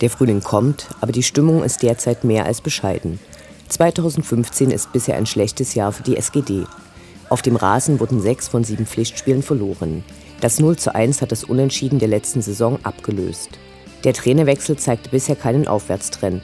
Der 0.00 0.10
Frühling 0.10 0.42
kommt, 0.42 0.86
aber 1.00 1.12
die 1.12 1.22
Stimmung 1.22 1.64
ist 1.64 1.82
derzeit 1.82 2.22
mehr 2.22 2.46
als 2.46 2.60
bescheiden. 2.60 3.18
2015 3.68 4.70
ist 4.70 4.92
bisher 4.92 5.16
ein 5.16 5.26
schlechtes 5.26 5.74
Jahr 5.74 5.92
für 5.92 6.02
die 6.02 6.16
SGD. 6.16 6.64
Auf 7.28 7.42
dem 7.42 7.56
Rasen 7.56 8.00
wurden 8.00 8.20
sechs 8.20 8.48
von 8.48 8.64
sieben 8.64 8.86
Pflichtspielen 8.86 9.42
verloren. 9.42 10.04
Das 10.40 10.60
0 10.60 10.76
zu 10.76 10.94
1 10.94 11.20
hat 11.20 11.32
das 11.32 11.44
Unentschieden 11.44 11.98
der 11.98 12.08
letzten 12.08 12.42
Saison 12.42 12.78
abgelöst. 12.84 13.50
Der 14.04 14.14
Trainerwechsel 14.14 14.76
zeigte 14.76 15.10
bisher 15.10 15.36
keinen 15.36 15.66
Aufwärtstrend. 15.66 16.42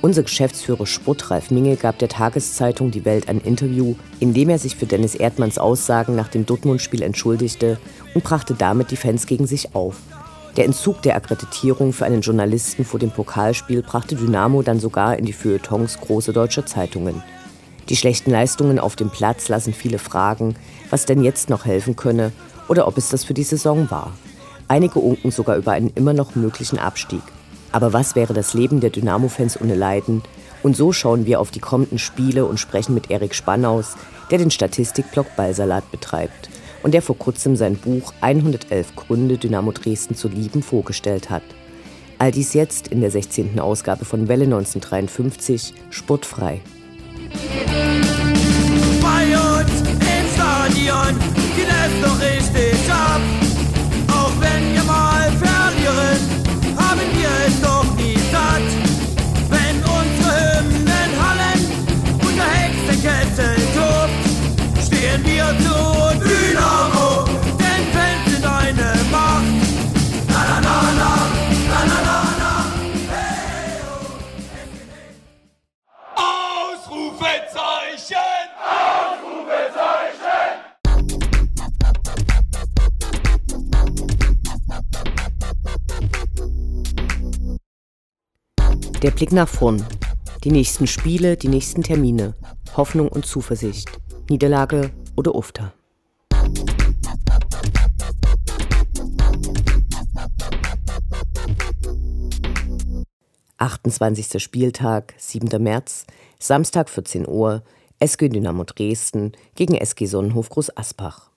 Unser 0.00 0.22
Geschäftsführer 0.22 0.86
Sport 0.86 1.30
Ralf 1.30 1.50
Minge 1.50 1.76
gab 1.76 1.98
der 1.98 2.08
Tageszeitung 2.08 2.90
Die 2.90 3.04
Welt 3.04 3.28
ein 3.28 3.40
Interview, 3.40 3.96
in 4.20 4.34
dem 4.34 4.50
er 4.50 4.58
sich 4.58 4.76
für 4.76 4.86
Dennis 4.86 5.14
Erdmanns 5.14 5.58
Aussagen 5.58 6.14
nach 6.14 6.28
dem 6.28 6.46
Dortmund-Spiel 6.46 7.02
entschuldigte 7.02 7.78
und 8.14 8.22
brachte 8.22 8.54
damit 8.54 8.90
die 8.90 8.96
Fans 8.96 9.26
gegen 9.26 9.46
sich 9.46 9.74
auf. 9.74 9.96
Der 10.56 10.66
Entzug 10.66 11.02
der 11.02 11.16
Akkreditierung 11.16 11.92
für 11.92 12.04
einen 12.04 12.20
Journalisten 12.20 12.84
vor 12.84 13.00
dem 13.00 13.10
Pokalspiel 13.10 13.82
brachte 13.82 14.14
Dynamo 14.14 14.62
dann 14.62 14.78
sogar 14.78 15.18
in 15.18 15.24
die 15.24 15.32
Feuilletons 15.32 15.98
großer 15.98 16.32
deutscher 16.32 16.64
Zeitungen. 16.64 17.24
Die 17.88 17.96
schlechten 17.96 18.30
Leistungen 18.30 18.78
auf 18.78 18.94
dem 18.94 19.10
Platz 19.10 19.48
lassen 19.48 19.74
viele 19.74 19.98
fragen, 19.98 20.54
was 20.90 21.06
denn 21.06 21.24
jetzt 21.24 21.50
noch 21.50 21.64
helfen 21.64 21.96
könne 21.96 22.30
oder 22.68 22.86
ob 22.86 22.96
es 22.96 23.08
das 23.08 23.24
für 23.24 23.34
die 23.34 23.42
Saison 23.42 23.90
war. 23.90 24.12
Einige 24.68 25.00
unken 25.00 25.32
sogar 25.32 25.56
über 25.56 25.72
einen 25.72 25.90
immer 25.96 26.12
noch 26.12 26.36
möglichen 26.36 26.78
Abstieg. 26.78 27.22
Aber 27.72 27.92
was 27.92 28.14
wäre 28.14 28.32
das 28.32 28.54
Leben 28.54 28.78
der 28.78 28.90
Dynamo-Fans 28.90 29.60
ohne 29.60 29.74
Leiden? 29.74 30.22
Und 30.62 30.76
so 30.76 30.92
schauen 30.92 31.26
wir 31.26 31.40
auf 31.40 31.50
die 31.50 31.58
kommenden 31.58 31.98
Spiele 31.98 32.46
und 32.46 32.60
sprechen 32.60 32.94
mit 32.94 33.10
Erik 33.10 33.34
Spannaus, 33.34 33.96
der 34.30 34.38
den 34.38 34.52
Statistikblog 34.52 35.26
Ballsalat 35.36 35.90
betreibt 35.90 36.48
und 36.84 36.92
der 36.92 37.02
vor 37.02 37.16
kurzem 37.18 37.56
sein 37.56 37.76
Buch 37.76 38.12
111 38.20 38.94
Gründe, 38.94 39.38
Dynamo 39.38 39.72
Dresden 39.72 40.14
zu 40.14 40.28
lieben 40.28 40.62
vorgestellt 40.62 41.30
hat. 41.30 41.42
All 42.18 42.30
dies 42.30 42.52
jetzt 42.52 42.88
in 42.88 43.00
der 43.00 43.10
16. 43.10 43.58
Ausgabe 43.58 44.04
von 44.04 44.28
Welle 44.28 44.44
1953, 44.44 45.72
sportfrei. 45.88 46.60
Blick 89.14 89.30
nach 89.30 89.48
vorn. 89.48 89.86
Die 90.42 90.50
nächsten 90.50 90.88
Spiele, 90.88 91.36
die 91.36 91.46
nächsten 91.46 91.84
Termine. 91.84 92.34
Hoffnung 92.76 93.08
und 93.08 93.24
Zuversicht. 93.24 93.88
Niederlage 94.28 94.90
oder 95.14 95.36
Ufter. 95.36 95.72
Achtundzwanzigster 103.56 104.40
Spieltag, 104.40 105.14
7. 105.16 105.62
März, 105.62 106.06
Samstag 106.40 106.90
14 106.90 107.28
Uhr, 107.28 107.62
SG 108.00 108.28
Dynamo 108.28 108.64
Dresden 108.64 109.32
gegen 109.54 109.76
SG 109.76 110.06
Sonnenhof 110.06 110.48
Groß 110.48 110.76
Asbach. 110.76 111.30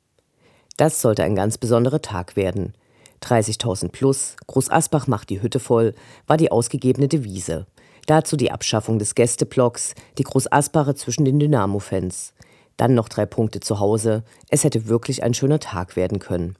Das 0.78 1.00
sollte 1.00 1.24
ein 1.24 1.36
ganz 1.36 1.59
besonderer 1.59 2.02
Tag 2.02 2.36
werden– 2.36 2.74
30.000 3.22 3.89
plus, 3.89 4.35
Groß 4.47 4.69
Asbach 4.69 5.07
macht 5.07 5.29
die 5.29 5.41
Hütte 5.41 5.59
voll, 5.59 5.94
war 6.28 6.38
die 6.38 6.51
ausgegebene 6.51 7.07
Devise. 7.07 7.66
Dazu 8.05 8.38
die 8.38 8.51
Abschaffung 8.51 9.00
des 9.00 9.16
Gästeblocks, 9.16 9.94
die 10.17 10.23
Groß 10.23 10.51
Asbacher 10.51 10.95
zwischen 10.95 11.25
den 11.25 11.39
Dynamo-Fans. 11.39 12.33
Dann 12.78 12.94
noch 12.94 13.09
drei 13.09 13.25
Punkte 13.25 13.59
zu 13.59 13.79
Hause. 13.79 14.23
Es 14.50 14.63
hätte 14.63 14.88
wirklich 14.88 15.23
ein 15.23 15.33
schöner 15.33 15.59
Tag 15.59 15.95
werden 15.95 16.19
können. 16.19 16.55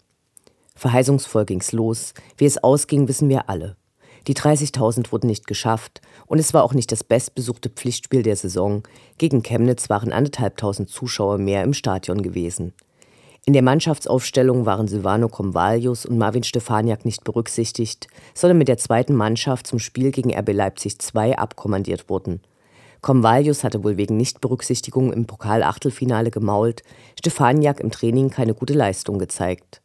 Verheißungsvoll 0.76 1.46
ging's 1.46 1.72
los. 1.72 2.14
Wie 2.38 2.46
es 2.46 2.64
ausging, 2.64 3.08
wissen 3.08 3.30
wir 3.30 3.50
alle. 3.50 3.78
Die 4.28 4.36
30.000 4.36 5.12
wurden 5.14 5.28
nicht 5.28 5.48
geschafft 5.48 6.02
und 6.26 6.38
es 6.38 6.54
war 6.54 6.64
auch 6.64 6.74
nicht 6.74 6.92
das 6.92 7.04
bestbesuchte 7.04 7.70
Pflichtspiel 7.70 8.24
der 8.24 8.36
Saison. 8.36 8.84
Gegen 9.18 9.42
Chemnitz 9.42 9.90
waren 9.90 10.12
anderthalbtausend 10.12 10.90
Zuschauer 10.90 11.38
mehr 11.38 11.64
im 11.64 11.74
Stadion 11.74 12.22
gewesen. 12.22 12.74
In 13.48 13.54
der 13.54 13.62
Mannschaftsaufstellung 13.62 14.66
waren 14.66 14.90
Silvano 14.90 15.30
Comvalius 15.30 16.06
und 16.06 16.18
Marvin 16.18 16.44
Stefaniak 16.44 17.06
nicht 17.06 17.24
berücksichtigt, 17.24 18.08
sondern 18.34 18.58
mit 18.58 18.68
der 18.68 18.78
zweiten 18.78 19.16
Mannschaft 19.16 19.68
zum 19.68 19.80
Spiel 19.80 20.12
gegen 20.12 20.38
RB 20.38 20.52
Leipzig 20.52 20.98
II 21.16 21.34
abkommandiert 21.34 22.10
worden. 22.10 22.42
Comvalius 23.00 23.64
hatte 23.64 23.86
wohl 23.86 23.96
wegen 23.96 24.18
Nichtberücksichtigung 24.18 25.14
im 25.14 25.28
Pokal-Achtelfinale 25.28 26.30
gemault, 26.30 26.84
Stefaniak 27.18 27.80
im 27.80 27.90
Training 27.90 28.30
keine 28.30 28.54
gute 28.54 28.74
Leistung 28.74 29.18
gezeigt. 29.18 29.82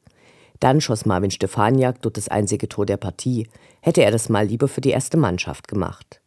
Dann 0.58 0.80
schoss 0.80 1.06
Marvin 1.06 1.30
Stefaniak 1.30 2.02
dort 2.02 2.16
das 2.16 2.26
einzige 2.26 2.68
Tor 2.68 2.84
der 2.84 2.96
Partie, 2.96 3.46
hätte 3.80 4.02
er 4.02 4.10
das 4.10 4.28
mal 4.28 4.44
lieber 4.44 4.66
für 4.66 4.80
die 4.80 4.90
erste 4.90 5.16
Mannschaft 5.16 5.68
gemacht. 5.68 6.20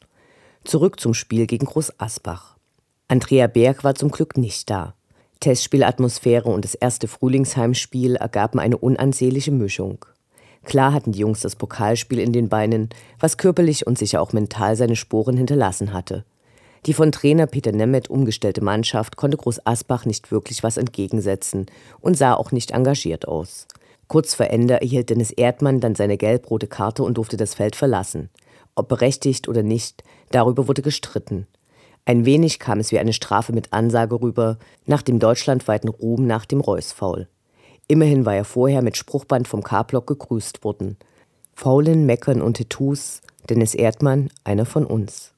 Zurück 0.63 1.01
zum 1.01 1.13
Spiel 1.13 1.47
gegen 1.47 1.65
Groß 1.65 1.99
Asbach. 1.99 2.55
Andrea 3.09 3.47
Berg 3.47 3.83
war 3.83 3.93
zum 3.93 4.09
Glück 4.09 4.37
nicht 4.37 4.69
da. 4.69 4.94
Testspielatmosphäre 5.39 6.49
und 6.49 6.65
das 6.65 6.75
erste 6.75 7.07
Frühlingsheimspiel 7.07 8.15
ergaben 8.15 8.59
eine 8.59 8.77
unansehnliche 8.77 9.51
Mischung. 9.51 10.05
Klar 10.63 10.93
hatten 10.93 11.11
die 11.11 11.19
Jungs 11.19 11.41
das 11.41 11.55
Pokalspiel 11.55 12.19
in 12.19 12.33
den 12.33 12.49
Beinen, 12.49 12.89
was 13.19 13.37
körperlich 13.37 13.85
und 13.85 13.97
sicher 13.97 14.21
auch 14.21 14.33
mental 14.33 14.75
seine 14.75 14.95
Sporen 14.95 15.37
hinterlassen 15.37 15.93
hatte. 15.93 16.25
Die 16.85 16.93
von 16.93 17.11
Trainer 17.11 17.47
Peter 17.47 17.71
Nemeth 17.71 18.09
umgestellte 18.09 18.63
Mannschaft 18.63 19.15
konnte 19.15 19.37
Groß 19.37 19.65
Asbach 19.65 20.05
nicht 20.05 20.31
wirklich 20.31 20.63
was 20.63 20.77
entgegensetzen 20.77 21.65
und 21.99 22.17
sah 22.17 22.33
auch 22.35 22.51
nicht 22.51 22.71
engagiert 22.71 23.27
aus. 23.27 23.67
Kurz 24.07 24.35
vor 24.35 24.47
Ende 24.47 24.81
erhielt 24.81 25.09
Dennis 25.09 25.31
Erdmann 25.31 25.79
dann 25.79 25.95
seine 25.95 26.17
gelb-rote 26.17 26.67
Karte 26.67 27.03
und 27.03 27.17
durfte 27.17 27.37
das 27.37 27.55
Feld 27.55 27.75
verlassen. 27.75 28.29
Ob 28.75 28.87
berechtigt 28.87 29.47
oder 29.47 29.63
nicht, 29.63 30.03
darüber 30.29 30.67
wurde 30.67 30.83
gestritten. 30.83 31.47
Ein 32.05 32.25
wenig 32.25 32.59
kam 32.59 32.79
es 32.79 32.91
wie 32.91 32.99
eine 32.99 33.13
Strafe 33.13 33.51
mit 33.51 33.73
Ansage 33.73 34.21
rüber, 34.21 34.59
nach 34.85 35.01
dem 35.01 35.17
deutschlandweiten 35.17 35.89
Ruhm 35.89 36.27
nach 36.27 36.45
dem 36.45 36.61
Reus-Foul. 36.61 37.27
Immerhin 37.87 38.25
war 38.25 38.35
er 38.35 38.45
vorher 38.45 38.83
mit 38.83 38.95
Spruchband 38.95 39.47
vom 39.47 39.63
K-Block 39.63 40.05
gegrüßt 40.07 40.63
worden. 40.63 40.97
Faulen, 41.55 42.05
Meckern 42.05 42.41
und 42.41 42.57
Tattoos, 42.57 43.21
Dennis 43.49 43.73
Erdmann, 43.73 44.29
einer 44.43 44.65
von 44.65 44.85
uns. 44.85 45.33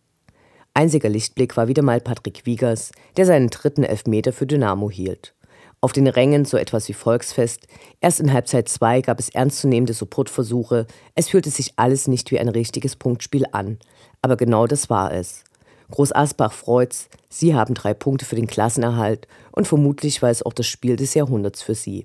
Einziger 0.74 1.10
Lichtblick 1.10 1.56
war 1.56 1.69
wieder 1.69 1.84
mal 1.84 2.02
Patrick 2.02 2.46
Wiegers, 2.46 2.92
der 3.16 3.25
seinen 3.25 3.50
dritten 3.50 3.84
Elfmeter 3.84 4.34
für 4.34 4.46
Dynamo 4.46 4.92
hielt. 4.92 5.34
Auf 5.80 5.94
den 5.94 6.08
Rängen 6.08 6.44
so 6.46 6.58
etwas 6.58 6.90
wie 6.90 6.94
Volksfest. 6.94 7.68
Erst 8.02 8.20
in 8.20 8.34
Halbzeit 8.34 8.68
2 8.68 9.02
gab 9.02 9.20
es 9.20 9.30
ernstzunehmende 9.30 9.94
Supportversuche. 9.94 10.88
Es 11.16 11.30
fühlte 11.30 11.50
sich 11.50 11.74
alles 11.78 12.08
nicht 12.08 12.31
wie 12.31 12.40
ein 12.40 12.50
richtiges 12.50 12.96
Punktspiel 12.96 13.46
an. 13.52 13.78
Aber 14.22 14.38
genau 14.38 14.66
das 14.68 14.90
war 14.90 15.13
es. 15.13 15.44
Groß 15.92 16.13
Asbach 16.13 16.54
freut's. 16.54 17.10
Sie 17.30 17.56
haben 17.56 17.74
drei 17.74 17.94
Punkte 17.94 18.25
für 18.25 18.36
den 18.36 18.48
Klassenerhalt 18.48 19.28
und 19.51 19.68
vermutlich 19.68 20.22
war 20.22 20.30
es 20.30 20.44
auch 20.44 20.54
das 20.54 20.68
Spiel 20.68 20.95
des 20.95 21.13
Jahrhunderts 21.13 21.62
für 21.62 21.75
sie. 21.75 22.04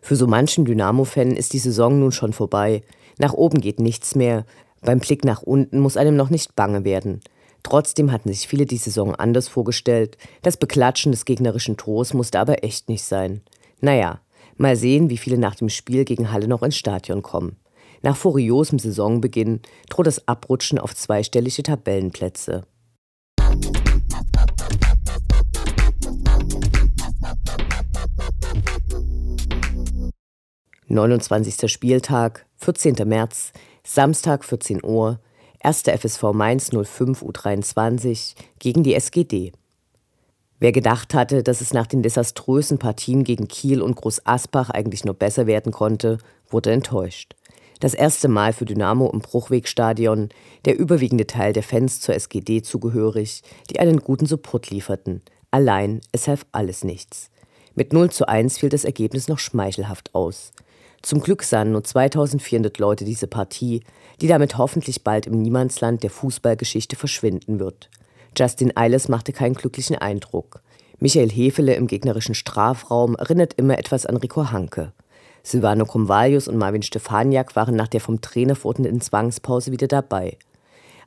Für 0.00 0.16
so 0.16 0.26
manchen 0.26 0.64
Dynamo-Fan 0.64 1.32
ist 1.32 1.52
die 1.52 1.58
Saison 1.58 1.98
nun 1.98 2.12
schon 2.12 2.32
vorbei. 2.32 2.82
Nach 3.18 3.32
oben 3.32 3.60
geht 3.60 3.80
nichts 3.80 4.14
mehr. 4.14 4.46
Beim 4.80 5.00
Blick 5.00 5.24
nach 5.24 5.42
unten 5.42 5.80
muss 5.80 5.96
einem 5.96 6.16
noch 6.16 6.30
nicht 6.30 6.54
bange 6.54 6.84
werden. 6.84 7.20
Trotzdem 7.64 8.12
hatten 8.12 8.28
sich 8.28 8.46
viele 8.46 8.66
die 8.66 8.76
Saison 8.76 9.14
anders 9.14 9.48
vorgestellt. 9.48 10.16
Das 10.42 10.56
Beklatschen 10.56 11.10
des 11.10 11.24
gegnerischen 11.24 11.76
Tors 11.76 12.14
musste 12.14 12.38
aber 12.38 12.62
echt 12.62 12.88
nicht 12.88 13.02
sein. 13.04 13.42
Naja, 13.80 14.20
mal 14.56 14.76
sehen, 14.76 15.10
wie 15.10 15.18
viele 15.18 15.38
nach 15.38 15.56
dem 15.56 15.68
Spiel 15.68 16.04
gegen 16.04 16.30
Halle 16.30 16.46
noch 16.46 16.62
ins 16.62 16.76
Stadion 16.76 17.22
kommen. 17.22 17.56
Nach 18.00 18.16
furiosem 18.16 18.78
Saisonbeginn 18.78 19.60
droht 19.90 20.06
das 20.06 20.28
Abrutschen 20.28 20.78
auf 20.78 20.94
zweistellige 20.94 21.64
Tabellenplätze. 21.64 22.64
29. 30.90 31.70
Spieltag, 31.70 32.46
14. 32.56 32.96
März, 33.06 33.52
Samstag 33.84 34.42
14 34.42 34.82
Uhr, 34.82 35.20
1. 35.60 35.82
FSV 35.82 36.32
Mainz 36.32 36.70
05 36.70 37.22
U23 37.22 38.34
gegen 38.58 38.82
die 38.84 38.94
SGD. 38.94 39.52
Wer 40.60 40.72
gedacht 40.72 41.12
hatte, 41.12 41.42
dass 41.42 41.60
es 41.60 41.74
nach 41.74 41.86
den 41.86 42.02
desaströsen 42.02 42.78
Partien 42.78 43.22
gegen 43.22 43.48
Kiel 43.48 43.82
und 43.82 43.96
Groß 43.96 44.24
Asbach 44.24 44.70
eigentlich 44.70 45.04
nur 45.04 45.12
besser 45.12 45.46
werden 45.46 45.72
konnte, 45.72 46.16
wurde 46.48 46.72
enttäuscht. 46.72 47.36
Das 47.80 47.92
erste 47.92 48.28
Mal 48.28 48.54
für 48.54 48.64
Dynamo 48.64 49.10
im 49.10 49.20
Bruchwegstadion, 49.20 50.30
der 50.64 50.78
überwiegende 50.78 51.26
Teil 51.26 51.52
der 51.52 51.62
Fans 51.62 52.00
zur 52.00 52.14
SGD 52.14 52.62
zugehörig, 52.62 53.42
die 53.68 53.78
einen 53.78 54.00
guten 54.00 54.24
Support 54.24 54.70
lieferten. 54.70 55.20
Allein, 55.50 56.00
es 56.12 56.28
half 56.28 56.46
alles 56.50 56.82
nichts. 56.82 57.30
Mit 57.74 57.92
0 57.92 58.10
zu 58.10 58.26
1 58.26 58.56
fiel 58.56 58.70
das 58.70 58.84
Ergebnis 58.84 59.28
noch 59.28 59.38
schmeichelhaft 59.38 60.14
aus. 60.14 60.50
Zum 61.02 61.20
Glück 61.20 61.42
sahen 61.42 61.72
nur 61.72 61.84
2400 61.84 62.78
Leute 62.78 63.04
diese 63.04 63.26
Partie, 63.26 63.82
die 64.20 64.26
damit 64.26 64.58
hoffentlich 64.58 65.04
bald 65.04 65.26
im 65.26 65.40
Niemandsland 65.40 66.02
der 66.02 66.10
Fußballgeschichte 66.10 66.96
verschwinden 66.96 67.60
wird. 67.60 67.88
Justin 68.36 68.76
Eiles 68.76 69.08
machte 69.08 69.32
keinen 69.32 69.54
glücklichen 69.54 69.96
Eindruck. 69.96 70.60
Michael 70.98 71.30
Hefele 71.30 71.74
im 71.74 71.86
gegnerischen 71.86 72.34
Strafraum 72.34 73.14
erinnert 73.14 73.54
immer 73.54 73.78
etwas 73.78 74.06
an 74.06 74.16
Rico 74.16 74.50
Hanke. 74.50 74.92
Silvano 75.44 75.86
Comvalius 75.86 76.48
und 76.48 76.56
Marvin 76.56 76.82
Stefaniak 76.82 77.54
waren 77.54 77.76
nach 77.76 77.88
der 77.88 78.00
vom 78.00 78.20
Trainer 78.20 78.56
verordneten 78.56 79.00
Zwangspause 79.00 79.70
wieder 79.70 79.86
dabei. 79.86 80.36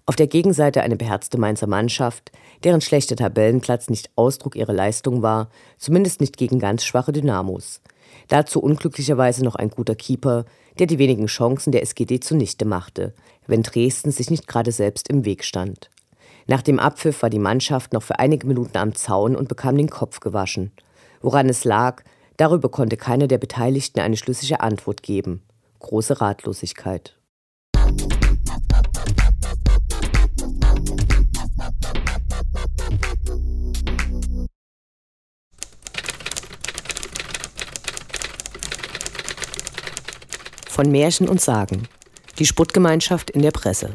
Auf 0.05 0.15
der 0.15 0.27
Gegenseite 0.27 0.81
eine 0.81 0.95
beherzte 0.95 1.37
Mainzer 1.37 1.67
Mannschaft, 1.67 2.31
deren 2.63 2.81
schlechter 2.81 3.15
Tabellenplatz 3.15 3.89
nicht 3.89 4.09
Ausdruck 4.15 4.55
ihrer 4.55 4.73
Leistung 4.73 5.21
war, 5.21 5.49
zumindest 5.77 6.21
nicht 6.21 6.37
gegen 6.37 6.59
ganz 6.59 6.85
schwache 6.85 7.11
Dynamos. 7.11 7.81
Dazu 8.27 8.61
unglücklicherweise 8.61 9.43
noch 9.43 9.55
ein 9.55 9.69
guter 9.69 9.95
Keeper, 9.95 10.45
der 10.79 10.87
die 10.87 10.99
wenigen 10.99 11.27
Chancen 11.27 11.71
der 11.71 11.81
SGD 11.81 12.19
zunichte 12.19 12.65
machte, 12.65 13.13
wenn 13.47 13.63
Dresden 13.63 14.11
sich 14.11 14.29
nicht 14.29 14.47
gerade 14.47 14.71
selbst 14.71 15.09
im 15.09 15.25
Weg 15.25 15.43
stand. 15.43 15.89
Nach 16.47 16.61
dem 16.61 16.79
Abpfiff 16.79 17.21
war 17.21 17.29
die 17.29 17.39
Mannschaft 17.39 17.93
noch 17.93 18.03
für 18.03 18.19
einige 18.19 18.47
Minuten 18.47 18.77
am 18.77 18.95
Zaun 18.95 19.35
und 19.35 19.47
bekam 19.47 19.77
den 19.77 19.89
Kopf 19.89 20.19
gewaschen. 20.19 20.71
Woran 21.21 21.49
es 21.49 21.65
lag, 21.65 22.03
darüber 22.37 22.69
konnte 22.69 22.97
keiner 22.97 23.27
der 23.27 23.37
Beteiligten 23.37 23.99
eine 23.99 24.17
schlüssige 24.17 24.61
Antwort 24.61 25.03
geben. 25.03 25.43
Große 25.79 26.19
Ratlosigkeit. 26.21 27.15
Von 40.71 40.89
Märchen 40.89 41.27
und 41.27 41.41
Sagen. 41.41 41.89
Die 42.39 42.45
Sputtgemeinschaft 42.45 43.29
in 43.29 43.41
der 43.41 43.51
Presse. 43.51 43.89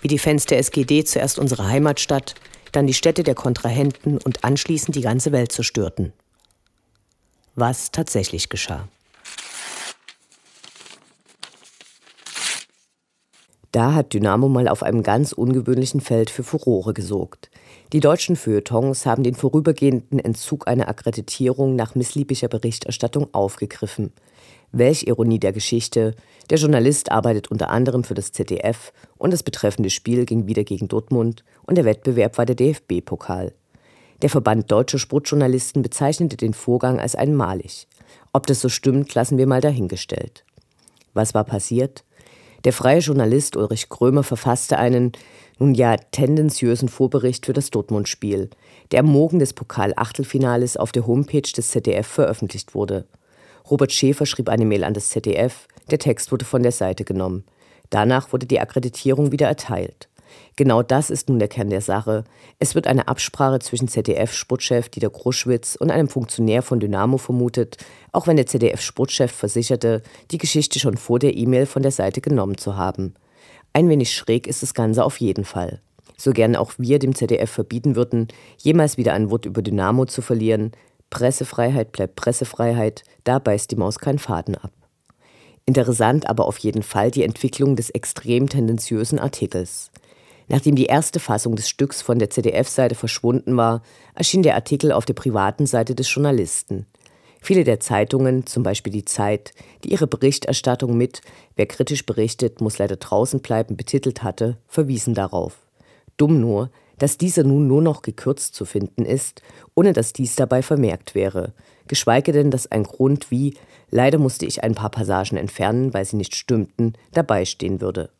Wie 0.00 0.08
die 0.08 0.18
Fans 0.18 0.46
der 0.46 0.56
SGD 0.56 1.04
zuerst 1.04 1.38
unsere 1.38 1.68
Heimatstadt, 1.68 2.36
dann 2.72 2.86
die 2.86 2.94
Städte 2.94 3.22
der 3.22 3.34
Kontrahenten 3.34 4.16
und 4.16 4.42
anschließend 4.42 4.96
die 4.96 5.02
ganze 5.02 5.30
Welt 5.32 5.52
zerstörten. 5.52 6.14
Was 7.54 7.90
tatsächlich 7.90 8.48
geschah. 8.48 8.88
Da 13.70 13.92
hat 13.92 14.14
Dynamo 14.14 14.48
mal 14.48 14.68
auf 14.68 14.82
einem 14.82 15.02
ganz 15.02 15.32
ungewöhnlichen 15.34 16.00
Feld 16.00 16.30
für 16.30 16.44
Furore 16.44 16.94
gesorgt. 16.94 17.50
Die 17.92 18.00
deutschen 18.00 18.36
Feuilletons 18.36 19.04
haben 19.04 19.22
den 19.22 19.34
vorübergehenden 19.34 20.18
Entzug 20.18 20.66
einer 20.66 20.88
Akkreditierung 20.88 21.76
nach 21.76 21.94
missliebiger 21.94 22.48
Berichterstattung 22.48 23.34
aufgegriffen– 23.34 24.14
Welch 24.78 25.04
Ironie 25.06 25.38
der 25.38 25.54
Geschichte. 25.54 26.14
Der 26.50 26.58
Journalist 26.58 27.10
arbeitet 27.10 27.50
unter 27.50 27.70
anderem 27.70 28.04
für 28.04 28.12
das 28.12 28.32
ZDF 28.32 28.92
und 29.16 29.32
das 29.32 29.42
betreffende 29.42 29.88
Spiel 29.88 30.26
ging 30.26 30.46
wieder 30.46 30.64
gegen 30.64 30.86
Dortmund 30.86 31.44
und 31.64 31.78
der 31.78 31.86
Wettbewerb 31.86 32.36
war 32.36 32.44
der 32.44 32.56
DFB-Pokal. 32.56 33.54
Der 34.20 34.28
Verband 34.28 34.70
Deutscher 34.70 34.98
Sportjournalisten 34.98 35.80
bezeichnete 35.80 36.36
den 36.36 36.52
Vorgang 36.52 37.00
als 37.00 37.14
einmalig. 37.14 37.88
Ob 38.34 38.46
das 38.46 38.60
so 38.60 38.68
stimmt, 38.68 39.14
lassen 39.14 39.38
wir 39.38 39.46
mal 39.46 39.62
dahingestellt. 39.62 40.44
Was 41.14 41.32
war 41.32 41.44
passiert? 41.44 42.04
Der 42.64 42.74
freie 42.74 42.98
Journalist 42.98 43.56
Ulrich 43.56 43.88
Krömer 43.88 44.24
verfasste 44.24 44.78
einen, 44.78 45.12
nun 45.58 45.74
ja, 45.74 45.96
tendenziösen 45.96 46.90
Vorbericht 46.90 47.46
für 47.46 47.54
das 47.54 47.70
Dortmund-Spiel, 47.70 48.50
der 48.90 49.00
am 49.00 49.06
Morgen 49.06 49.38
des 49.38 49.54
Pokal-Achtelfinales 49.54 50.76
auf 50.76 50.92
der 50.92 51.06
Homepage 51.06 51.40
des 51.40 51.70
ZDF 51.70 52.06
veröffentlicht 52.06 52.74
wurde. 52.74 53.06
Robert 53.70 53.92
Schäfer 53.92 54.26
schrieb 54.26 54.48
eine 54.48 54.64
Mail 54.64 54.84
an 54.84 54.94
das 54.94 55.08
ZDF, 55.08 55.66
der 55.90 55.98
Text 55.98 56.30
wurde 56.30 56.44
von 56.44 56.62
der 56.62 56.72
Seite 56.72 57.04
genommen. 57.04 57.44
Danach 57.90 58.32
wurde 58.32 58.46
die 58.46 58.60
Akkreditierung 58.60 59.32
wieder 59.32 59.46
erteilt. 59.46 60.08
Genau 60.56 60.82
das 60.82 61.10
ist 61.10 61.28
nun 61.28 61.38
der 61.38 61.48
Kern 61.48 61.70
der 61.70 61.80
Sache. 61.80 62.24
Es 62.58 62.74
wird 62.74 62.86
eine 62.86 63.08
Absprache 63.08 63.58
zwischen 63.58 63.88
ZDF-Sportchef 63.88 64.88
Dieter 64.88 65.10
Kruschwitz 65.10 65.76
und 65.76 65.90
einem 65.90 66.08
Funktionär 66.08 66.62
von 66.62 66.80
Dynamo 66.80 67.18
vermutet, 67.18 67.76
auch 68.12 68.26
wenn 68.26 68.36
der 68.36 68.46
ZDF-Sportchef 68.46 69.30
versicherte, 69.32 70.02
die 70.30 70.38
Geschichte 70.38 70.78
schon 70.78 70.96
vor 70.96 71.18
der 71.18 71.36
E-Mail 71.36 71.66
von 71.66 71.82
der 71.82 71.92
Seite 71.92 72.20
genommen 72.20 72.58
zu 72.58 72.76
haben. 72.76 73.14
Ein 73.72 73.88
wenig 73.88 74.12
schräg 74.14 74.46
ist 74.46 74.62
das 74.62 74.74
Ganze 74.74 75.04
auf 75.04 75.20
jeden 75.20 75.44
Fall. 75.44 75.80
So 76.16 76.32
gern 76.32 76.56
auch 76.56 76.72
wir 76.78 76.98
dem 76.98 77.14
ZDF 77.14 77.50
verbieten 77.50 77.94
würden, 77.94 78.28
jemals 78.56 78.96
wieder 78.96 79.12
ein 79.12 79.30
Wort 79.30 79.44
über 79.44 79.60
Dynamo 79.60 80.06
zu 80.06 80.22
verlieren, 80.22 80.72
Pressefreiheit 81.10 81.92
bleibt 81.92 82.16
Pressefreiheit, 82.16 83.04
da 83.24 83.38
beißt 83.38 83.70
die 83.70 83.76
Maus 83.76 83.98
keinen 83.98 84.18
Faden 84.18 84.56
ab. 84.56 84.72
Interessant 85.64 86.28
aber 86.28 86.46
auf 86.46 86.58
jeden 86.58 86.82
Fall 86.82 87.10
die 87.10 87.24
Entwicklung 87.24 87.74
des 87.76 87.90
extrem 87.90 88.48
tendenziösen 88.48 89.18
Artikels. 89.18 89.90
Nachdem 90.48 90.76
die 90.76 90.86
erste 90.86 91.18
Fassung 91.18 91.56
des 91.56 91.68
Stücks 91.68 92.02
von 92.02 92.20
der 92.20 92.30
ZDF-Seite 92.30 92.94
verschwunden 92.94 93.56
war, 93.56 93.82
erschien 94.14 94.44
der 94.44 94.54
Artikel 94.54 94.92
auf 94.92 95.04
der 95.04 95.14
privaten 95.14 95.66
Seite 95.66 95.96
des 95.96 96.12
Journalisten. 96.12 96.86
Viele 97.40 97.64
der 97.64 97.80
Zeitungen, 97.80 98.46
zum 98.46 98.62
Beispiel 98.62 98.92
die 98.92 99.04
Zeit, 99.04 99.52
die 99.84 99.92
ihre 99.92 100.06
Berichterstattung 100.06 100.96
mit 100.96 101.20
Wer 101.56 101.66
kritisch 101.66 102.06
berichtet, 102.06 102.60
muss 102.60 102.78
leider 102.78 102.96
draußen 102.96 103.40
bleiben 103.40 103.76
betitelt 103.76 104.22
hatte, 104.22 104.58
verwiesen 104.68 105.14
darauf. 105.14 105.56
Dumm 106.16 106.40
nur, 106.40 106.70
dass 106.98 107.18
dieser 107.18 107.44
nun 107.44 107.66
nur 107.66 107.82
noch 107.82 108.02
gekürzt 108.02 108.54
zu 108.54 108.64
finden 108.64 109.04
ist, 109.04 109.42
ohne 109.74 109.92
dass 109.92 110.12
dies 110.12 110.36
dabei 110.36 110.62
vermerkt 110.62 111.14
wäre, 111.14 111.52
geschweige 111.88 112.32
denn, 112.32 112.50
dass 112.50 112.70
ein 112.70 112.84
Grund 112.84 113.30
wie 113.30 113.56
leider 113.90 114.18
musste 114.18 114.46
ich 114.46 114.62
ein 114.62 114.74
paar 114.74 114.90
Passagen 114.90 115.36
entfernen, 115.36 115.94
weil 115.94 116.04
sie 116.04 116.16
nicht 116.16 116.34
stimmten, 116.34 116.94
dabei 117.12 117.44
stehen 117.44 117.80
würde. 117.80 118.10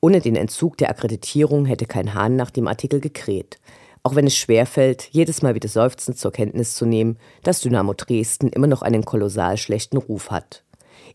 Ohne 0.00 0.20
den 0.20 0.36
Entzug 0.36 0.76
der 0.76 0.90
Akkreditierung 0.90 1.66
hätte 1.66 1.86
kein 1.86 2.14
Hahn 2.14 2.36
nach 2.36 2.50
dem 2.50 2.68
Artikel 2.68 3.00
gekräht, 3.00 3.58
auch 4.04 4.14
wenn 4.14 4.26
es 4.26 4.36
schwerfällt, 4.36 5.08
jedes 5.10 5.42
Mal 5.42 5.56
wieder 5.56 5.68
seufzend 5.68 6.18
zur 6.18 6.30
Kenntnis 6.30 6.74
zu 6.74 6.86
nehmen, 6.86 7.18
dass 7.42 7.60
Dynamo 7.60 7.94
Dresden 7.94 8.48
immer 8.48 8.68
noch 8.68 8.82
einen 8.82 9.04
kolossal 9.04 9.56
schlechten 9.56 9.96
Ruf 9.96 10.30
hat. 10.30 10.62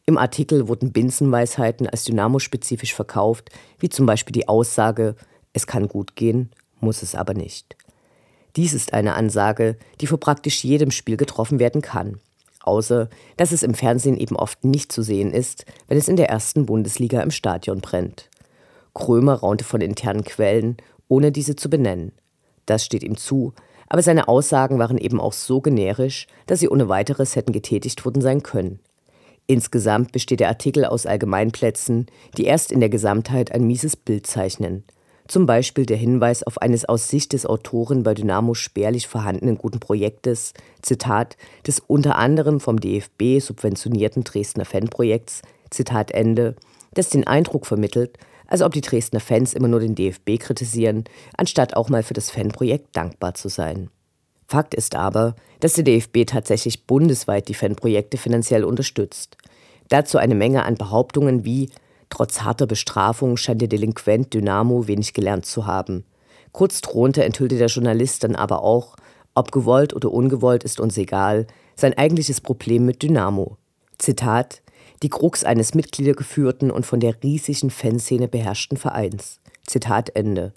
Im 0.05 0.17
Artikel 0.17 0.67
wurden 0.67 0.91
Binsenweisheiten 0.91 1.87
als 1.87 2.03
Dynamo-spezifisch 2.03 2.93
verkauft, 2.93 3.51
wie 3.79 3.87
zum 3.87 4.05
Beispiel 4.05 4.33
die 4.33 4.49
Aussage, 4.49 5.15
es 5.53 5.65
kann 5.65 5.87
gut 5.87 6.17
gehen 6.17 6.49
muss 6.83 7.01
es 7.01 7.15
aber 7.15 7.33
nicht. 7.33 7.75
Dies 8.55 8.73
ist 8.73 8.93
eine 8.93 9.15
Ansage, 9.15 9.77
die 9.99 10.07
vor 10.07 10.19
praktisch 10.19 10.63
jedem 10.63 10.91
Spiel 10.91 11.17
getroffen 11.17 11.59
werden 11.59 11.81
kann. 11.81 12.19
außer 12.65 13.09
dass 13.35 13.51
es 13.51 13.63
im 13.63 13.73
Fernsehen 13.73 14.17
eben 14.17 14.37
oft 14.37 14.63
nicht 14.63 14.91
zu 14.91 15.01
sehen 15.01 15.33
ist, 15.33 15.65
wenn 15.87 15.97
es 15.97 16.07
in 16.07 16.15
der 16.15 16.29
ersten 16.29 16.65
Bundesliga 16.65 17.21
im 17.21 17.31
Stadion 17.31 17.81
brennt. 17.81 18.29
Krömer 18.93 19.33
raunte 19.33 19.65
von 19.65 19.81
internen 19.81 20.23
Quellen, 20.23 20.77
ohne 21.09 21.31
diese 21.31 21.55
zu 21.55 21.69
benennen. 21.69 22.13
Das 22.65 22.85
steht 22.85 23.03
ihm 23.03 23.17
zu, 23.17 23.53
aber 23.89 24.01
seine 24.01 24.27
Aussagen 24.27 24.79
waren 24.79 24.97
eben 24.97 25.19
auch 25.19 25.33
so 25.33 25.59
generisch, 25.59 26.27
dass 26.45 26.61
sie 26.61 26.69
ohne 26.69 26.87
weiteres 26.87 27.35
hätten 27.35 27.51
getätigt 27.51 28.05
worden 28.05 28.21
sein 28.21 28.43
können. 28.43 28.79
Insgesamt 29.45 30.11
besteht 30.13 30.39
der 30.39 30.47
Artikel 30.47 30.85
aus 30.85 31.05
Allgemeinplätzen, 31.05 32.07
die 32.37 32.45
erst 32.45 32.71
in 32.71 32.79
der 32.79 32.89
Gesamtheit 32.89 33.51
ein 33.51 33.67
mieses 33.67 33.97
Bild 33.97 34.25
zeichnen. 34.25 34.85
Zum 35.33 35.47
Beispiel 35.47 35.87
der 35.87 35.97
Hinweis 35.97 36.43
auf 36.43 36.61
eines 36.61 36.85
aus 36.85 37.07
Sicht 37.07 37.33
des 37.33 37.47
Autoren 37.47 38.03
bei 38.03 38.13
Dynamo 38.13 38.53
spärlich 38.53 39.07
vorhandenen 39.07 39.57
guten 39.57 39.79
Projektes, 39.79 40.53
Zitat, 40.83 41.37
des 41.65 41.79
unter 41.79 42.19
anderem 42.19 42.59
vom 42.59 42.79
DFB 42.79 43.39
subventionierten 43.39 44.23
Dresdner 44.23 44.63
Fanprojekts, 44.63 45.41
Zitat 45.71 46.11
Ende, 46.11 46.55
das 46.93 47.09
den 47.09 47.25
Eindruck 47.25 47.65
vermittelt, 47.65 48.19
als 48.45 48.61
ob 48.61 48.73
die 48.73 48.81
Dresdner 48.81 49.21
Fans 49.21 49.55
immer 49.55 49.67
nur 49.67 49.79
den 49.79 49.95
DFB 49.95 50.37
kritisieren, 50.37 51.05
anstatt 51.35 51.75
auch 51.75 51.89
mal 51.89 52.03
für 52.03 52.13
das 52.13 52.29
Fanprojekt 52.29 52.95
dankbar 52.95 53.33
zu 53.33 53.49
sein. 53.49 53.89
Fakt 54.47 54.75
ist 54.75 54.93
aber, 54.93 55.35
dass 55.61 55.73
der 55.73 55.83
DFB 55.83 56.27
tatsächlich 56.27 56.85
bundesweit 56.85 57.47
die 57.47 57.55
Fanprojekte 57.55 58.17
finanziell 58.17 58.63
unterstützt. 58.63 59.37
Dazu 59.89 60.19
eine 60.19 60.35
Menge 60.35 60.63
an 60.63 60.75
Behauptungen 60.75 61.43
wie 61.43 61.71
Trotz 62.13 62.43
harter 62.43 62.67
Bestrafung 62.67 63.37
scheint 63.37 63.59
der 63.59 63.67
Delinquent 63.67 64.35
Dynamo 64.35 64.87
wenig 64.87 65.15
gelernt 65.15 65.47
zu 65.47 65.65
haben. 65.65 66.05
Kurz 66.51 66.79
drunter 66.81 67.25
enthüllte 67.25 67.57
der 67.57 67.69
Journalist 67.69 68.23
dann 68.23 68.35
aber 68.35 68.61
auch, 68.61 68.97
ob 69.33 69.51
gewollt 69.51 69.95
oder 69.95 70.11
ungewollt 70.11 70.63
ist 70.63 70.79
uns 70.79 70.95
egal, 70.95 71.47
sein 71.75 71.97
eigentliches 71.97 72.39
Problem 72.39 72.85
mit 72.85 73.01
Dynamo. 73.01 73.57
Zitat: 73.97 74.61
Die 75.01 75.09
Krux 75.09 75.43
eines 75.43 75.73
mitgliedergeführten 75.73 76.69
und 76.69 76.85
von 76.85 76.99
der 76.99 77.15
riesigen 77.23 77.71
Fanszene 77.71 78.27
beherrschten 78.27 78.77
Vereins. 78.77 79.39
Zitat 79.65 80.15
Ende. 80.15 80.53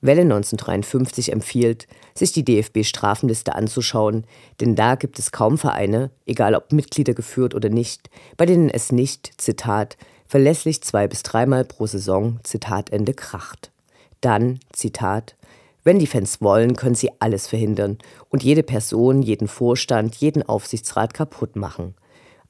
Welle 0.00 0.22
1953 0.22 1.30
empfiehlt, 1.30 1.86
sich 2.12 2.32
die 2.32 2.44
DFB-Strafenliste 2.44 3.54
anzuschauen, 3.54 4.24
denn 4.60 4.74
da 4.74 4.96
gibt 4.96 5.20
es 5.20 5.30
kaum 5.30 5.58
Vereine, 5.58 6.10
egal 6.26 6.56
ob 6.56 6.72
Mitglieder 6.72 7.14
geführt 7.14 7.54
oder 7.54 7.68
nicht, 7.68 8.10
bei 8.36 8.46
denen 8.46 8.68
es 8.68 8.90
nicht, 8.90 9.40
Zitat, 9.40 9.96
verlässlich 10.32 10.80
zwei 10.80 11.08
bis 11.08 11.22
dreimal 11.22 11.62
pro 11.62 11.86
Saison, 11.86 12.40
Zitat 12.42 12.88
Ende, 12.88 13.12
kracht. 13.12 13.70
Dann, 14.22 14.60
Zitat, 14.72 15.36
wenn 15.84 15.98
die 15.98 16.06
Fans 16.06 16.40
wollen, 16.40 16.74
können 16.74 16.94
sie 16.94 17.10
alles 17.18 17.48
verhindern 17.48 17.98
und 18.30 18.42
jede 18.42 18.62
Person, 18.62 19.20
jeden 19.20 19.46
Vorstand, 19.46 20.14
jeden 20.14 20.42
Aufsichtsrat 20.42 21.12
kaputt 21.12 21.54
machen. 21.54 21.94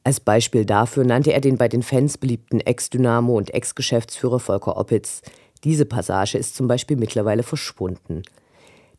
Als 0.04 0.20
Beispiel 0.20 0.64
dafür 0.64 1.02
nannte 1.02 1.32
er 1.32 1.40
den 1.40 1.58
bei 1.58 1.66
den 1.66 1.82
Fans 1.82 2.18
beliebten 2.18 2.60
Ex-Dynamo 2.60 3.36
und 3.36 3.52
Ex-Geschäftsführer 3.52 4.38
Volker 4.38 4.76
Oppitz, 4.76 5.20
diese 5.64 5.84
Passage 5.84 6.38
ist 6.38 6.54
zum 6.54 6.68
Beispiel 6.68 6.96
mittlerweile 6.96 7.42
verschwunden. 7.42 8.22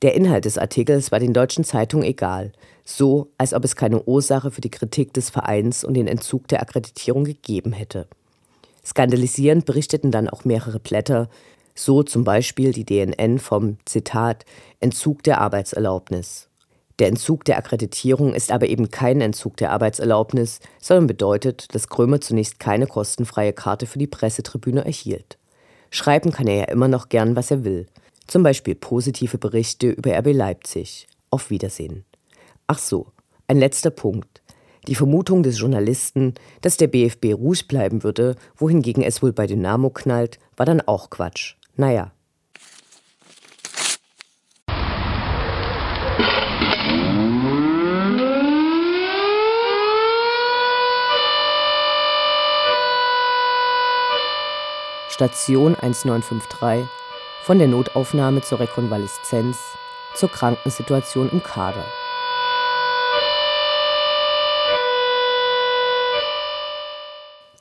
Der 0.02 0.14
Inhalt 0.14 0.44
des 0.44 0.58
Artikels 0.58 1.10
war 1.10 1.22
den 1.22 1.32
deutschen 1.32 1.64
Zeitungen 1.64 2.06
egal, 2.06 2.52
so 2.84 3.32
als 3.38 3.54
ob 3.54 3.64
es 3.64 3.78
keine 3.78 4.04
Ursache 4.04 4.52
für 4.52 4.60
die 4.60 4.72
Kritik 4.72 5.14
des 5.14 5.30
Vereins 5.30 5.86
und 5.86 5.94
den 5.94 6.08
Entzug 6.08 6.50
der 6.50 6.62
Akkreditierung 6.62 7.24
gegeben 7.24 7.72
hätte. 7.72 8.10
Skandalisierend 8.86 9.66
berichteten 9.66 10.12
dann 10.12 10.30
auch 10.30 10.46
mehrere 10.46 10.80
Blätter, 10.80 11.30
so 11.76 12.04
zum 12.04 12.24
Beispiel 12.24 12.72
die 12.72 12.86
DNN 12.86 13.40
vom 13.40 13.78
Zitat 13.86 14.46
Entzug 14.80 15.24
der 15.24 15.42
Arbeitserlaubnis. 15.42 16.50
Der 17.00 17.08
Entzug 17.08 17.44
der 17.46 17.58
Akkreditierung 17.58 18.36
ist 18.36 18.52
aber 18.52 18.68
eben 18.68 18.92
kein 18.92 19.20
Entzug 19.20 19.58
der 19.58 19.72
Arbeitserlaubnis, 19.72 20.60
sondern 20.80 21.08
bedeutet, 21.08 21.74
dass 21.74 21.90
Krömer 21.90 22.22
zunächst 22.22 22.60
keine 22.60 22.86
kostenfreie 22.86 23.54
Karte 23.54 23.88
für 23.88 23.98
die 23.98 24.08
Pressetribüne 24.08 24.86
erhielt. 24.86 25.40
Schreiben 25.90 26.32
kann 26.32 26.48
er 26.48 26.56
ja 26.56 26.66
immer 26.66 26.88
noch 26.88 27.10
gern, 27.10 27.36
was 27.36 27.50
er 27.50 27.64
will. 27.64 27.88
Zum 28.28 28.44
Beispiel 28.44 28.76
positive 28.76 29.38
Berichte 29.38 29.90
über 29.90 30.18
RB 30.18 30.34
Leipzig. 30.34 31.08
Auf 31.32 31.50
Wiedersehen. 31.50 32.06
Ach 32.68 32.78
so, 32.78 33.08
ein 33.48 33.58
letzter 33.58 33.90
Punkt. 33.90 34.43
Die 34.88 34.96
Vermutung 34.96 35.44
des 35.44 35.60
Journalisten, 35.60 36.34
dass 36.62 36.76
der 36.76 36.88
BFB 36.88 37.34
ruhig 37.34 37.68
bleiben 37.68 38.04
würde, 38.04 38.36
wohingegen 38.58 39.02
es 39.02 39.24
wohl 39.24 39.32
bei 39.32 39.48
Dynamo 39.48 39.90
knallt, 39.90 40.40
war 40.58 40.66
dann 40.66 40.82
auch 40.82 41.10
Quatsch. 41.10 41.56
Naja. 41.78 42.12
Station 55.10 55.76
1953 55.76 56.90
von 57.44 57.60
der 57.60 57.68
Notaufnahme 57.68 58.42
zur 58.42 58.60
Rekonvaleszenz 58.60 59.58
zur 60.16 60.30
Krankensituation 60.30 61.30
im 61.32 61.42
Kader. 61.42 61.86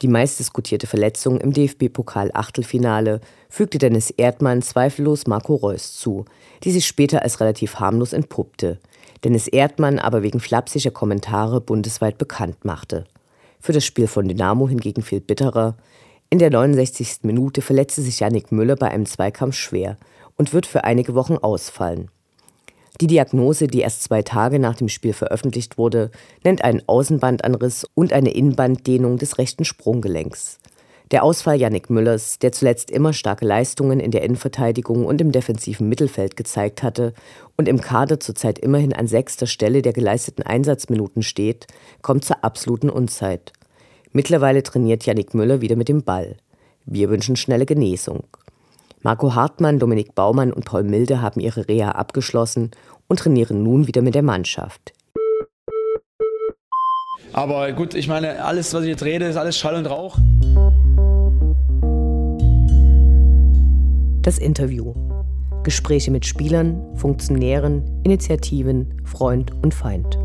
Die 0.03 0.09
meistdiskutierte 0.09 0.89
Verletzung 0.89 1.41
im 1.41 1.53
DFB-Pokal-Achtelfinale 1.53 3.21
fügte 3.49 3.79
Dennis 3.79 4.11
Erdmann 4.11 4.61
zweifellos 4.61 5.29
Marco 5.29 5.55
Reus 5.55 5.97
zu, 5.97 6.25
die 6.65 6.73
sich 6.73 6.89
später 6.89 7.23
als 7.23 7.39
relativ 7.39 7.77
harmlos 7.77 8.13
entpuppte. 8.13 8.81
Dennis 9.23 9.47
Erdmann 9.47 10.01
aber 10.01 10.25
wegen 10.25 10.41
flapsiger 10.41 10.91
Kommentare 10.91 11.61
bundesweit 11.61 12.19
bekannt 12.19 12.65
machte. 12.65 13.05
Für 13.61 13.73
das 13.73 13.85
Spiel 13.85 14.09
von 14.09 14.27
Dynamo 14.27 14.69
hingegen 14.69 15.03
viel 15.03 15.21
bitterer. 15.21 15.77
In 16.31 16.41
der 16.41 16.51
69. 16.51 17.19
Minute 17.23 17.63
verletzte 17.63 18.03
sich 18.03 18.19
Yannick 18.19 18.51
Müller 18.51 18.75
bei 18.75 18.91
einem 18.91 19.07
Zweikampf 19.07 19.55
schwer 19.55 19.97
und 20.37 20.53
wird 20.53 20.67
für 20.67 20.83
einige 20.83 21.15
Wochen 21.15 21.37
ausfallen. 21.37 22.11
Die 23.03 23.09
Diagnose, 23.09 23.67
die 23.67 23.81
erst 23.81 24.05
zwei 24.05 24.23
Tage 24.23 24.61
nach 24.61 24.77
dem 24.77 24.89
Spiel 24.89 25.13
veröffentlicht 25.13 25.77
wurde, 25.77 26.13
nennt 26.45 26.63
einen 26.63 26.85
Außenbandanriss 26.87 27.85
und 27.95 28.13
eine 28.13 28.31
Innenbanddehnung 28.31 29.19
des 29.19 29.39
rechten 29.39 29.65
Sprunggelenks. 29.65 30.61
Der 31.11 31.25
Ausfall 31.25 31.61
Yannick 31.61 31.91
Müllers, 31.91 32.39
der 32.39 32.53
zuletzt 32.53 32.93
immer 32.93 33.13
starke 33.13 33.45
Leistungen 33.45 33.99
in 33.99 34.13
der 34.13 34.23
Innenverteidigung 34.23 35.05
und 35.05 35.21
im 35.21 35.33
defensiven 35.33 35.89
Mittelfeld 35.89 36.37
gezeigt 36.37 36.85
hatte 36.85 37.13
und 37.57 37.67
im 37.67 37.81
Kader 37.81 38.21
zurzeit 38.21 38.61
immerhin 38.61 38.93
an 38.93 39.09
sechster 39.09 39.49
Stelle 39.49 39.83
der 39.83 39.95
geleisteten 39.95 40.45
Einsatzminuten 40.45 41.25
steht, 41.25 41.67
kommt 42.03 42.25
zur 42.25 42.45
absoluten 42.45 42.89
Unzeit. 42.89 43.53
Mittlerweile 44.13 44.63
trainiert 44.63 45.07
Yannick 45.07 45.35
Müller 45.35 45.61
wieder 45.61 45.75
mit 45.75 45.89
dem 45.89 46.05
Ball. 46.05 46.37
Wir 46.87 47.11
wünschen 47.11 47.35
schnelle 47.35 47.67
Genesung. 47.67 48.23
Marco 49.05 49.35
Hartmann, 49.35 49.81
Dominik 49.81 50.15
Baumann 50.15 50.53
und 50.53 50.65
Paul 50.65 50.85
Milde 50.85 51.21
haben 51.21 51.41
ihre 51.41 51.67
Reha 51.69 51.91
abgeschlossen 51.91 52.71
und 53.09 53.19
trainieren 53.19 53.63
nun 53.63 53.89
wieder 53.89 54.01
mit 54.01 54.15
der 54.15 54.23
Mannschaft. 54.23 54.93
Aber 57.33 57.73
gut, 57.73 57.95
ich 57.95 58.07
meine, 58.07 58.45
alles, 58.45 58.73
was 58.75 58.83
ich 58.83 58.91
jetzt 58.91 59.03
rede, 59.03 59.27
ist 59.27 59.37
alles 59.37 59.59
Schall 59.59 59.75
und 59.75 59.87
Rauch. 59.87 60.19
Das 64.23 64.39
Interview. 64.39 64.95
Gespräche 65.65 66.11
mit 66.13 66.25
Spielern, 66.25 66.97
Funktionären, 66.97 68.03
Initiativen, 68.05 69.03
Freund 69.05 69.53
und 69.63 69.75
Feind. 69.75 70.17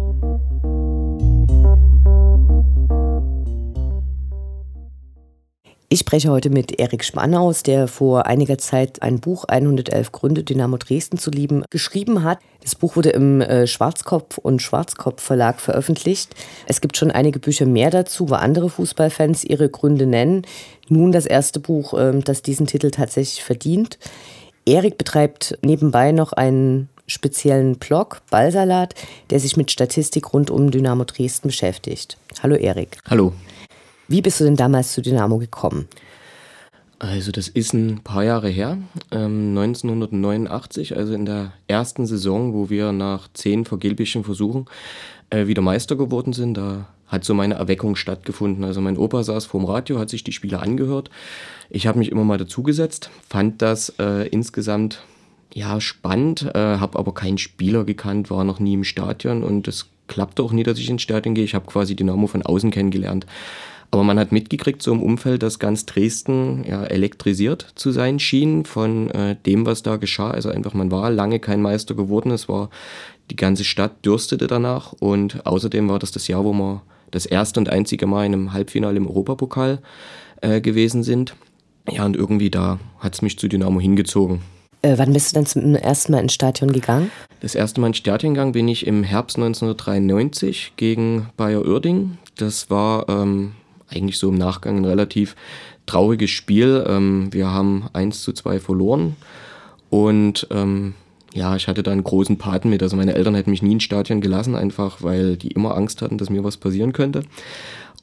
Ich 5.89 6.00
spreche 6.00 6.29
heute 6.29 6.50
mit 6.50 6.82
Erik 6.82 7.06
Schmannaus, 7.06 7.63
der 7.63 7.88
vor 7.88 8.25
einiger 8.25 8.58
Zeit 8.58 9.01
ein 9.01 9.22
Buch 9.22 9.46
111 9.46 10.12
Gründe, 10.12 10.44
Dynamo 10.44 10.75
Dresden 10.75 11.17
zu 11.17 11.32
lieben, 11.32 11.63
geschrieben 11.70 12.24
hat. 12.24 12.39
Das 12.62 12.75
Buch 12.75 12.98
wurde 12.98 13.12
im 13.12 13.39
äh, 13.39 13.67
Schwarzkopf 13.67 14.38
und 14.38 14.62
Schwarzkopf 14.62 15.24
Verlag 15.24 15.62
veröffentlicht. 15.62 16.36
Es 16.65 16.82
gibt 16.82 16.98
schon 16.98 17.10
einige 17.10 17.39
Bücher 17.39 17.65
mehr 17.65 17.89
dazu, 17.89 18.29
wo 18.29 18.34
andere 18.34 18.70
Fußballfans 18.70 19.46
ihre 19.46 19.70
Gründe 19.70 20.08
nennen. 20.08 20.46
Nun 20.89 21.13
das 21.13 21.25
erste 21.25 21.62
Buch, 21.62 21.94
äh, 21.94 22.20
das 22.20 22.41
diesen 22.41 22.67
Titel 22.67 22.91
tatsächlich 22.91 23.41
verdient. 23.41 23.98
Erik 24.65 24.98
betreibt 24.98 25.58
nebenbei 25.62 26.12
noch 26.12 26.34
einen 26.34 26.89
speziellen 27.08 27.77
Blog, 27.77 28.24
Ballsalat, 28.29 28.94
der 29.29 29.39
sich 29.39 29.56
mit 29.56 29.72
Statistik 29.72 30.34
rund 30.34 30.51
um 30.51 30.70
Dynamo 30.70 31.06
Dresden 31.06 31.48
beschäftigt. 31.48 32.17
Hallo 32.44 32.56
Erik. 32.56 32.98
Hallo. 33.10 33.32
Wie 34.07 34.21
bist 34.21 34.39
du 34.39 34.45
denn 34.45 34.55
damals 34.55 34.93
zu 34.93 35.01
Dynamo 35.01 35.37
gekommen? 35.37 35.87
Also 36.99 37.31
das 37.31 37.47
ist 37.47 37.73
ein 37.73 37.99
paar 38.03 38.23
Jahre 38.23 38.49
her, 38.49 38.77
ähm, 39.11 39.49
1989, 39.55 40.95
also 40.97 41.13
in 41.13 41.25
der 41.25 41.53
ersten 41.67 42.07
Saison, 42.07 42.53
wo 42.53 42.69
wir 42.71 42.91
nach 42.91 43.27
zehn 43.33 43.65
vergeblichen 43.65 44.23
Versuchen 44.23 44.65
äh, 45.29 45.45
wieder 45.45 45.61
Meister 45.61 45.95
geworden 45.95 46.33
sind. 46.33 46.55
Da 46.55 46.87
hat 47.05 47.23
so 47.23 47.35
meine 47.35 47.53
Erweckung 47.53 47.95
stattgefunden. 47.95 48.63
Also 48.63 48.81
mein 48.81 48.97
Opa 48.97 49.23
saß 49.23 49.45
vorm 49.45 49.65
Radio, 49.65 49.99
hat 49.99 50.09
sich 50.09 50.23
die 50.23 50.31
Spiele 50.31 50.59
angehört. 50.59 51.11
Ich 51.69 51.85
habe 51.85 51.99
mich 51.99 52.11
immer 52.11 52.23
mal 52.23 52.37
dazugesetzt, 52.37 53.11
fand 53.29 53.61
das 53.61 53.93
äh, 53.99 54.27
insgesamt 54.29 55.03
ja 55.53 55.79
spannend, 55.79 56.49
äh, 56.55 56.77
habe 56.77 56.97
aber 56.97 57.13
keinen 57.13 57.37
Spieler 57.37 57.83
gekannt, 57.83 58.31
war 58.31 58.43
noch 58.43 58.59
nie 58.59 58.73
im 58.73 58.83
Stadion 58.83 59.43
und 59.43 59.67
das 59.67 59.87
klappte 60.07 60.41
auch 60.41 60.51
nie, 60.51 60.63
dass 60.63 60.79
ich 60.79 60.89
ins 60.89 61.01
Stadion 61.01 61.35
gehe. 61.35 61.43
Ich 61.43 61.53
habe 61.53 61.65
quasi 61.67 61.95
Dynamo 61.95 62.27
von 62.27 62.41
außen 62.41 62.71
kennengelernt. 62.71 63.27
Aber 63.89 64.03
man 64.03 64.20
hat 64.20 64.32
mitgekriegt, 64.32 64.82
so 64.82 64.91
im 64.91 65.01
Umfeld, 65.01 65.44
dass 65.44 65.60
ganz 65.60 65.86
Dresden 65.86 66.65
ja, 66.67 66.84
elektrisiert 66.84 67.67
zu 67.75 67.91
sein 67.91 68.20
schien 68.20 68.65
von 68.65 69.10
äh, 69.12 69.36
dem, 69.46 69.65
was 69.65 69.82
da 69.82 69.96
geschah. 69.96 70.32
Also 70.32 70.50
einfach, 70.50 70.74
man 70.74 70.91
war 70.91 71.10
lange 71.10 71.39
kein 71.39 71.62
Meister 71.62 71.96
geworden. 71.96 72.32
Es 72.32 72.50
war, 72.50 72.70
die 73.32 73.38
ganze 73.38 73.63
Stadt 73.63 74.06
dürstete 74.06 74.48
danach. 74.48 74.94
Und 74.94 75.46
außerdem 75.46 75.88
war 75.88 76.00
das 76.00 76.12
das 76.12 76.27
Jahr, 76.27 76.44
wo 76.44 76.53
wir 76.53 76.82
das 77.12 77.25
erste 77.25 77.60
und 77.60 77.70
einzige 77.70 78.08
Mal 78.08 78.25
in 78.25 78.34
einem 78.34 78.53
Halbfinale 78.53 78.98
im 78.98 79.08
Europapokal 79.08 79.79
äh, 80.41 80.60
gewesen 80.60 81.03
sind. 81.03 81.36
Ja, 81.89 82.06
und 82.06 82.17
irgendwie 82.17 82.50
da 82.50 82.79
hat 83.00 83.13
es 83.13 83.22
mich 83.22 83.39
zu 83.39 83.48
Dynamo 83.48 83.79
hingezogen. 83.79 84.41
Äh, 84.82 84.98
wann 84.98 85.13
bist 85.13 85.32
du 85.32 85.36
dann 85.36 85.46
zum 85.46 85.75
ersten 85.75 86.12
Mal 86.12 86.20
ins 86.20 86.34
Stadion 86.34 86.72
gegangen? 86.72 87.10
Das 87.39 87.56
erste 87.56 87.82
Mal 87.82 87.88
ins 87.88 87.98
Stadion 87.98 88.34
gegangen 88.34 88.51
bin 88.51 88.67
ich 88.67 88.86
im 88.86 89.03
Herbst 89.03 89.38
1993 89.38 90.74
gegen 90.75 91.29
Bayer 91.38 91.65
Uerding. 91.65 92.17
Das 92.36 92.70
war 92.70 93.08
ähm, 93.10 93.53
eigentlich 93.89 94.17
so 94.17 94.29
im 94.29 94.36
Nachgang 94.36 94.77
ein 94.77 94.86
relativ 94.86 95.36
trauriges 95.86 96.29
Spiel. 96.29 96.84
Ähm, 96.88 97.29
wir 97.32 97.51
haben 97.51 97.89
1 97.94 98.24
zu 98.24 98.34
2 98.34 98.60
verloren 98.60 99.15
und 99.89 100.48
ähm, 100.51 100.94
ja, 101.34 101.56
ich 101.56 101.67
hatte 101.67 101.84
da 101.84 101.91
einen 101.91 102.03
großen 102.03 102.38
Paten 102.38 102.70
mit. 102.70 102.82
Also 102.82 102.96
meine 102.96 103.13
Eltern 103.13 103.36
hätten 103.36 103.51
mich 103.51 103.62
nie 103.62 103.74
ins 103.74 103.84
Stadion 103.84 104.22
gelassen, 104.22 104.56
einfach 104.56 105.03
weil 105.03 105.38
die 105.38 105.50
immer 105.50 105.75
Angst 105.75 106.01
hatten, 106.01 106.17
dass 106.17 106.29
mir 106.29 106.44
was 106.44 106.58
passieren 106.58 106.94
könnte. 106.94 107.24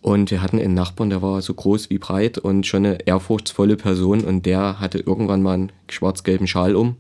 Und 0.03 0.31
wir 0.31 0.43
hatten 0.43 0.61
einen 0.61 0.75
Nachbarn, 0.75 1.09
der 1.09 1.23
war 1.23 1.41
so 1.41 1.55
groß 1.55 1.89
wie 1.89 1.97
breit 1.97 2.37
und 2.37 2.67
schon 2.67 2.85
eine 2.85 3.07
ehrfurchtsvolle 3.07 3.77
Person 3.77 4.21
und 4.21 4.45
der 4.45 4.79
hatte 4.79 4.99
irgendwann 4.99 5.43
mal 5.43 5.55
einen 5.55 5.73
schwarz-gelben 5.89 6.47
Schal 6.47 6.77
um 6.77 6.97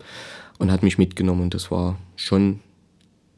und 0.58 0.72
hat 0.72 0.82
mich 0.82 0.96
mitgenommen 0.96 1.42
und 1.42 1.54
das 1.54 1.70
war 1.70 1.98
schon 2.16 2.60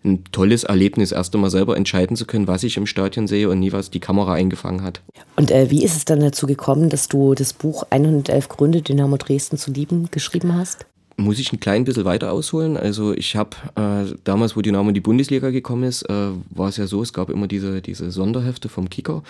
ein 0.04 0.24
tolles 0.32 0.64
Erlebnis, 0.64 1.12
erst 1.12 1.34
einmal 1.34 1.50
selber 1.50 1.76
entscheiden 1.76 2.16
zu 2.16 2.26
können, 2.26 2.46
was 2.46 2.62
ich 2.62 2.76
im 2.76 2.86
Stadion 2.86 3.26
sehe 3.26 3.48
und 3.48 3.58
nie, 3.58 3.72
was 3.72 3.90
die 3.90 4.00
Kamera 4.00 4.34
eingefangen 4.34 4.82
hat. 4.82 5.00
Und 5.36 5.50
äh, 5.50 5.70
wie 5.70 5.84
ist 5.84 5.96
es 5.96 6.04
dann 6.04 6.20
dazu 6.20 6.46
gekommen, 6.46 6.88
dass 6.90 7.08
du 7.08 7.34
das 7.34 7.52
Buch 7.52 7.84
111 7.90 8.48
Gründe, 8.48 8.82
Dynamo 8.82 9.16
Dresden 9.16 9.58
zu 9.58 9.72
lieben, 9.72 10.08
geschrieben 10.10 10.54
hast? 10.54 10.86
muss 11.18 11.38
ich 11.38 11.52
ein 11.52 11.60
klein 11.60 11.84
bisschen 11.84 12.04
weiter 12.04 12.32
ausholen. 12.32 12.76
Also 12.76 13.14
ich 13.14 13.36
habe 13.36 13.56
äh, 13.74 14.14
damals, 14.24 14.56
wo 14.56 14.60
Dynamo 14.60 14.88
in 14.88 14.94
die 14.94 15.00
Bundesliga 15.00 15.50
gekommen 15.50 15.84
ist, 15.84 16.02
äh, 16.02 16.28
war 16.50 16.68
es 16.68 16.76
ja 16.76 16.86
so, 16.86 17.02
es 17.02 17.12
gab 17.12 17.30
immer 17.30 17.46
diese, 17.46 17.80
diese 17.80 18.10
Sonderhefte 18.10 18.68
vom 18.68 18.90
Kicker, 18.90 19.22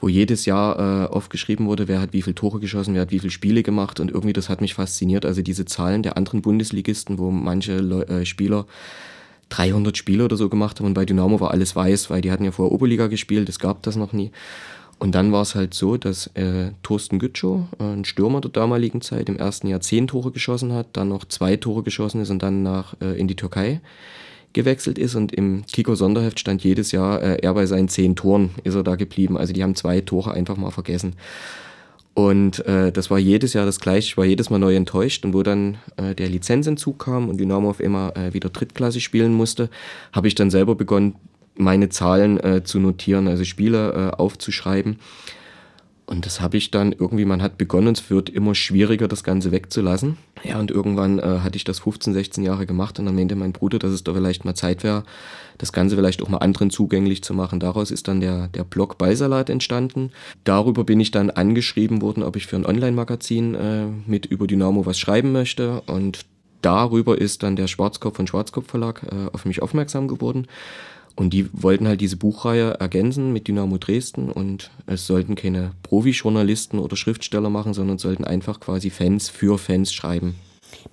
wo 0.00 0.08
jedes 0.08 0.46
Jahr 0.46 0.78
äh, 0.78 1.06
oft 1.12 1.30
geschrieben 1.30 1.66
wurde, 1.66 1.86
wer 1.86 2.00
hat 2.00 2.12
wie 2.12 2.22
viele 2.22 2.34
Tore 2.34 2.60
geschossen, 2.60 2.94
wer 2.94 3.02
hat 3.02 3.10
wie 3.10 3.18
viele 3.18 3.30
Spiele 3.30 3.62
gemacht 3.62 4.00
und 4.00 4.10
irgendwie 4.10 4.32
das 4.32 4.48
hat 4.48 4.60
mich 4.60 4.74
fasziniert. 4.74 5.26
Also 5.26 5.42
diese 5.42 5.66
Zahlen 5.66 6.02
der 6.02 6.16
anderen 6.16 6.40
Bundesligisten, 6.40 7.18
wo 7.18 7.30
manche 7.30 7.78
Le 7.78 8.08
äh, 8.08 8.24
Spieler 8.24 8.66
300 9.50 9.96
Spiele 9.96 10.24
oder 10.24 10.36
so 10.36 10.48
gemacht 10.48 10.78
haben 10.78 10.86
und 10.86 10.94
bei 10.94 11.04
Dynamo 11.04 11.40
war 11.40 11.50
alles 11.50 11.76
weiß, 11.76 12.10
weil 12.10 12.20
die 12.20 12.30
hatten 12.30 12.44
ja 12.44 12.52
vorher 12.52 12.72
Oberliga 12.72 13.06
gespielt, 13.06 13.48
es 13.48 13.58
gab 13.58 13.82
das 13.82 13.96
noch 13.96 14.12
nie. 14.12 14.30
Und 14.98 15.14
dann 15.14 15.32
war 15.32 15.42
es 15.42 15.54
halt 15.54 15.74
so, 15.74 15.96
dass 15.96 16.28
äh, 16.28 16.70
Thorsten 16.82 17.18
Gütschow, 17.18 17.62
äh, 17.78 17.82
ein 17.82 18.04
Stürmer 18.04 18.40
der 18.40 18.50
damaligen 18.50 19.00
Zeit, 19.00 19.28
im 19.28 19.36
ersten 19.36 19.66
Jahr 19.66 19.80
zehn 19.80 20.06
Tore 20.06 20.30
geschossen 20.30 20.72
hat, 20.72 20.88
dann 20.92 21.08
noch 21.08 21.24
zwei 21.24 21.56
Tore 21.56 21.82
geschossen 21.82 22.20
ist 22.20 22.30
und 22.30 22.42
dann 22.42 22.62
nach, 22.62 22.94
äh, 23.00 23.18
in 23.18 23.28
die 23.28 23.36
Türkei 23.36 23.80
gewechselt 24.52 24.98
ist. 24.98 25.14
Und 25.14 25.32
im 25.32 25.66
Kicker-Sonderheft 25.66 26.40
stand 26.40 26.64
jedes 26.64 26.92
Jahr, 26.92 27.22
äh, 27.22 27.36
er 27.42 27.54
bei 27.54 27.66
seinen 27.66 27.88
zehn 27.88 28.16
Toren 28.16 28.50
ist 28.62 28.76
er 28.76 28.82
da 28.82 28.94
geblieben. 28.94 29.36
Also 29.36 29.52
die 29.52 29.62
haben 29.62 29.74
zwei 29.74 30.00
Tore 30.00 30.32
einfach 30.32 30.56
mal 30.56 30.70
vergessen. 30.70 31.14
Und 32.14 32.64
äh, 32.66 32.92
das 32.92 33.10
war 33.10 33.18
jedes 33.18 33.54
Jahr 33.54 33.66
das 33.66 33.80
gleiche, 33.80 34.06
ich 34.06 34.16
war 34.16 34.24
jedes 34.24 34.48
Mal 34.48 34.60
neu 34.60 34.76
enttäuscht. 34.76 35.24
Und 35.24 35.34
wo 35.34 35.42
dann 35.42 35.78
äh, 35.96 36.14
der 36.14 36.28
Lizenzentzug 36.28 37.00
kam 37.00 37.28
und 37.28 37.38
Dynamo 37.38 37.68
auf 37.68 37.80
immer 37.80 38.16
äh, 38.16 38.32
wieder 38.32 38.50
Drittklasse 38.50 39.00
spielen 39.00 39.34
musste, 39.34 39.68
habe 40.12 40.28
ich 40.28 40.36
dann 40.36 40.50
selber 40.50 40.76
begonnen, 40.76 41.16
meine 41.56 41.88
Zahlen 41.88 42.38
äh, 42.42 42.62
zu 42.64 42.78
notieren, 42.78 43.28
also 43.28 43.44
Spiele 43.44 43.92
äh, 43.92 44.16
aufzuschreiben. 44.16 44.98
Und 46.06 46.26
das 46.26 46.40
habe 46.40 46.58
ich 46.58 46.70
dann 46.70 46.92
irgendwie, 46.92 47.24
man 47.24 47.40
hat 47.40 47.56
begonnen, 47.56 47.94
es 47.94 48.10
wird 48.10 48.28
immer 48.28 48.54
schwieriger, 48.54 49.08
das 49.08 49.24
Ganze 49.24 49.52
wegzulassen. 49.52 50.18
Ja, 50.42 50.60
und 50.60 50.70
irgendwann 50.70 51.18
äh, 51.18 51.40
hatte 51.40 51.56
ich 51.56 51.64
das 51.64 51.78
15, 51.78 52.12
16 52.12 52.44
Jahre 52.44 52.66
gemacht 52.66 52.98
und 52.98 53.06
dann 53.06 53.14
meinte 53.14 53.36
mein 53.36 53.52
Bruder, 53.52 53.78
dass 53.78 53.90
es 53.90 54.04
da 54.04 54.12
vielleicht 54.12 54.44
mal 54.44 54.54
Zeit 54.54 54.84
wäre, 54.84 55.04
das 55.56 55.72
Ganze 55.72 55.96
vielleicht 55.96 56.22
auch 56.22 56.28
mal 56.28 56.38
anderen 56.38 56.68
zugänglich 56.68 57.22
zu 57.24 57.32
machen. 57.32 57.58
Daraus 57.58 57.90
ist 57.90 58.06
dann 58.08 58.20
der, 58.20 58.48
der 58.48 58.64
Blog 58.64 58.98
Ballsalat 58.98 59.48
entstanden. 59.48 60.10
Darüber 60.44 60.84
bin 60.84 61.00
ich 61.00 61.10
dann 61.10 61.30
angeschrieben 61.30 62.02
worden, 62.02 62.22
ob 62.22 62.36
ich 62.36 62.46
für 62.46 62.56
ein 62.56 62.66
Online-Magazin 62.66 63.54
äh, 63.54 63.86
mit 64.06 64.26
über 64.26 64.46
Dynamo 64.46 64.84
was 64.84 64.98
schreiben 64.98 65.32
möchte. 65.32 65.80
Und 65.86 66.26
darüber 66.60 67.18
ist 67.18 67.42
dann 67.42 67.56
der 67.56 67.66
Schwarzkopf 67.66 68.16
von 68.16 68.26
Schwarzkopf 68.26 68.68
Verlag 68.68 69.04
äh, 69.04 69.30
auf 69.32 69.46
mich 69.46 69.62
aufmerksam 69.62 70.08
geworden. 70.08 70.48
Und 71.16 71.30
die 71.30 71.48
wollten 71.52 71.86
halt 71.86 72.00
diese 72.00 72.16
Buchreihe 72.16 72.72
ergänzen 72.80 73.32
mit 73.32 73.46
Dynamo 73.46 73.78
Dresden 73.78 74.30
und 74.30 74.70
es 74.86 75.06
sollten 75.06 75.36
keine 75.36 75.72
Profi-Journalisten 75.84 76.78
oder 76.80 76.96
Schriftsteller 76.96 77.50
machen, 77.50 77.72
sondern 77.72 77.98
sollten 77.98 78.24
einfach 78.24 78.58
quasi 78.58 78.90
Fans 78.90 79.28
für 79.28 79.58
Fans 79.58 79.92
schreiben. 79.92 80.34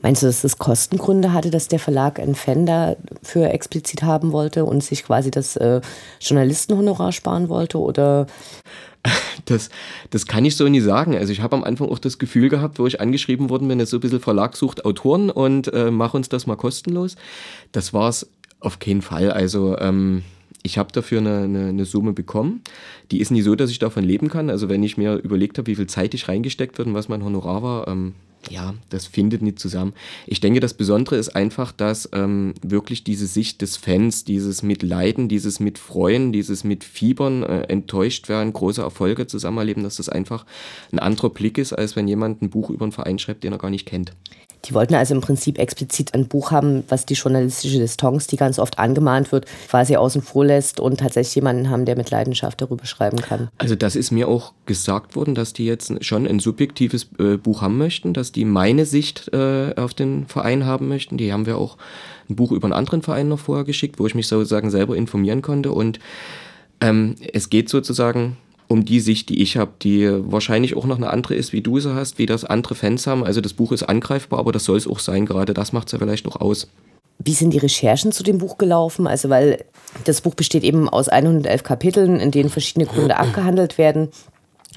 Meinst 0.02 0.22
du, 0.22 0.28
dass 0.28 0.42
das 0.42 0.58
Kostengründe 0.58 1.34
hatte, 1.34 1.50
dass 1.50 1.68
der 1.68 1.80
Verlag 1.80 2.20
einen 2.20 2.36
Fan 2.36 2.66
dafür 2.66 3.52
explizit 3.52 4.04
haben 4.04 4.32
wollte 4.32 4.66
und 4.66 4.84
sich 4.84 5.04
quasi 5.04 5.32
das 5.32 5.56
äh, 5.58 5.82
Journalistenhonorar 6.20 7.12
sparen 7.12 7.50
wollte? 7.50 7.80
Oder? 7.80 8.28
Das, 9.46 9.70
das 10.12 10.28
kann 10.28 10.46
ich 10.46 10.56
so 10.56 10.68
nie 10.68 10.82
sagen. 10.82 11.18
Also 11.18 11.34
ich 11.34 11.42
habe 11.42 11.56
am 11.56 11.64
Anfang 11.64 11.90
auch 11.90 11.98
das 11.98 12.20
Gefühl 12.20 12.50
gehabt, 12.50 12.78
wo 12.78 12.86
ich 12.86 13.02
angeschrieben 13.02 13.50
worden 13.50 13.68
bin, 13.68 13.84
so 13.88 13.98
ein 13.98 14.00
bisschen 14.00 14.20
Verlag 14.20 14.56
sucht 14.56 14.86
Autoren 14.86 15.32
und 15.32 15.74
äh, 15.74 15.90
mach 15.90 16.14
uns 16.14 16.30
das 16.30 16.46
mal 16.46 16.56
kostenlos. 16.56 17.16
Das 17.72 17.92
war 17.92 18.10
es 18.10 18.30
auf 18.62 18.80
keinen 18.80 19.02
Fall. 19.02 19.32
Also 19.32 19.78
ähm, 19.78 20.24
ich 20.64 20.78
habe 20.78 20.92
dafür 20.92 21.20
eine, 21.20 21.40
eine, 21.40 21.68
eine, 21.68 21.86
Summe 21.86 22.14
bekommen. 22.14 22.62
Die 23.12 23.20
ist 23.20 23.32
nie 23.32 23.42
so, 23.42 23.56
dass 23.56 23.72
ich 23.72 23.80
davon 23.80 24.04
leben 24.04 24.30
kann. 24.30 24.50
Also 24.50 24.70
wenn 24.70 24.84
ich 24.84 24.98
mir 24.98 25.16
überlegt 25.16 25.58
habe, 25.58 25.68
wie 25.68 25.76
viel 25.76 25.88
Zeit 25.88 26.14
ich 26.14 26.28
reingesteckt 26.28 26.78
wird 26.78 26.88
und 26.88 26.94
was 26.94 27.10
mein 27.10 27.24
Honorar 27.24 27.64
war, 27.64 27.88
ähm, 27.88 28.14
ja, 28.50 28.74
das 28.90 29.06
findet 29.06 29.42
nicht 29.42 29.60
zusammen. 29.60 29.94
Ich 30.26 30.40
denke, 30.40 30.60
das 30.60 30.74
Besondere 30.74 31.18
ist 31.18 31.30
einfach, 31.30 31.72
dass 31.72 32.10
ähm, 32.12 32.56
wirklich 32.64 33.04
diese 33.04 33.28
Sicht 33.28 33.62
des 33.62 33.78
Fans, 33.78 34.24
dieses 34.24 34.64
Mitleiden, 34.64 35.30
dieses 35.30 35.60
Mitfreuen, 35.60 36.32
dieses 36.32 36.64
Mitfiebern, 36.64 37.44
äh, 37.44 37.62
enttäuscht 37.64 38.30
werden, 38.30 38.52
große 38.52 38.82
Erfolge 38.82 39.28
zusammenerleben, 39.28 39.84
dass 39.84 39.98
das 39.98 40.10
einfach 40.10 40.46
ein 40.92 41.00
anderer 41.00 41.30
Blick 41.30 41.58
ist, 41.60 41.74
als 41.74 41.96
wenn 41.96 42.08
jemand 42.08 42.42
ein 42.42 42.50
Buch 42.50 42.72
über 42.72 42.84
einen 42.84 42.92
Verein 42.92 43.20
schreibt, 43.20 43.44
den 43.44 43.54
er 43.54 43.60
gar 43.60 43.70
nicht 43.70 43.86
kennt. 43.86 44.14
Die 44.66 44.74
wollten 44.74 44.94
also 44.94 45.16
im 45.16 45.22
Prinzip 45.22 45.58
explizit 45.58 46.14
ein 46.14 46.28
Buch 46.28 46.52
haben, 46.52 46.84
was 46.88 47.06
die 47.06 47.16
journalistische 47.16 47.80
Distanz, 47.80 48.28
die 48.28 48.38
ganz 48.38 48.60
oft 48.60 48.80
angemahnt 48.80 49.32
wird, 49.32 49.46
quasi 49.68 49.96
außen 49.96 50.22
vor 50.22 50.46
lässt 50.46 50.80
und 50.80 51.00
tatsächlich 51.00 51.36
jemanden 51.36 51.70
haben, 51.70 51.86
der 51.86 51.96
mit 51.96 52.12
Leidenschaft 52.12 52.62
darüber 52.62 52.86
schreiben 52.86 53.18
kann. 53.18 53.50
Also 53.58 53.76
das 53.76 53.96
ist 53.96 54.12
mir 54.12 54.28
auch 54.28 54.54
gesagt 54.66 55.16
worden, 55.16 55.36
dass 55.36 55.54
die 55.54 55.66
jetzt 55.66 56.04
schon 56.04 56.28
ein 56.28 56.40
subjektives 56.40 57.10
äh, 57.20 57.38
Buch 57.38 57.62
haben 57.62 57.78
möchten, 57.78 58.14
dass 58.14 58.32
die 58.32 58.46
meine 58.46 58.86
Sicht 58.86 59.34
äh, 59.34 59.74
auf 59.76 59.94
den 59.94 60.28
Verein 60.28 60.66
haben 60.66 60.88
möchten. 60.88 61.18
Die 61.18 61.34
haben 61.34 61.46
wir 61.46 61.58
auch 61.58 61.78
ein 62.30 62.36
Buch 62.36 62.52
über 62.52 62.66
einen 62.66 62.74
anderen 62.74 63.02
Verein 63.02 63.28
noch 63.28 63.40
vorher 63.40 63.66
geschickt, 63.66 64.00
wo 64.00 64.08
ich 64.08 64.16
mich 64.16 64.28
sozusagen 64.28 64.70
selber 64.70 64.96
informieren 64.96 65.42
konnte. 65.42 65.72
Und 65.72 66.00
ähm, 66.80 67.16
es 67.34 67.50
geht 67.50 67.70
sozusagen 67.70 68.38
um 68.72 68.86
die 68.86 69.00
Sicht, 69.00 69.30
die 69.30 69.42
ich 69.42 69.58
habe, 69.58 69.72
die 69.82 70.10
wahrscheinlich 70.10 70.76
auch 70.76 70.86
noch 70.86 70.98
eine 70.98 71.10
andere 71.10 71.36
ist, 71.36 71.54
wie 71.54 71.62
du 71.62 71.80
sie 71.80 71.94
hast, 71.94 72.18
wie 72.18 72.26
das 72.26 72.46
andere 72.46 72.74
Fans 72.74 73.06
haben. 73.06 73.24
Also 73.24 73.42
das 73.42 73.54
Buch 73.54 73.72
ist 73.72 73.84
angreifbar, 73.84 74.40
aber 74.40 74.52
das 74.52 74.64
soll 74.64 74.78
es 74.78 74.88
auch 74.88 75.00
sein. 75.00 75.26
Gerade 75.26 75.54
das 75.54 75.74
macht 75.74 75.88
es 75.88 75.92
ja 75.92 76.00
vielleicht 76.00 76.26
auch 76.28 76.38
aus. 76.38 76.68
Wie 77.20 77.34
sind 77.34 77.52
die 77.52 77.60
Recherchen 77.60 78.12
zu 78.12 78.24
dem 78.24 78.40
Buch 78.40 78.58
gelaufen? 78.58 79.06
Also, 79.06 79.30
weil 79.30 79.64
das 80.06 80.22
Buch 80.22 80.34
besteht 80.34 80.64
eben 80.64 80.90
aus 80.90 81.08
111 81.08 81.64
Kapiteln, 81.64 82.20
in 82.20 82.32
denen 82.32 82.50
verschiedene 82.50 82.88
Gründe 82.88 83.18
abgehandelt 83.18 83.78
werden. 83.78 84.10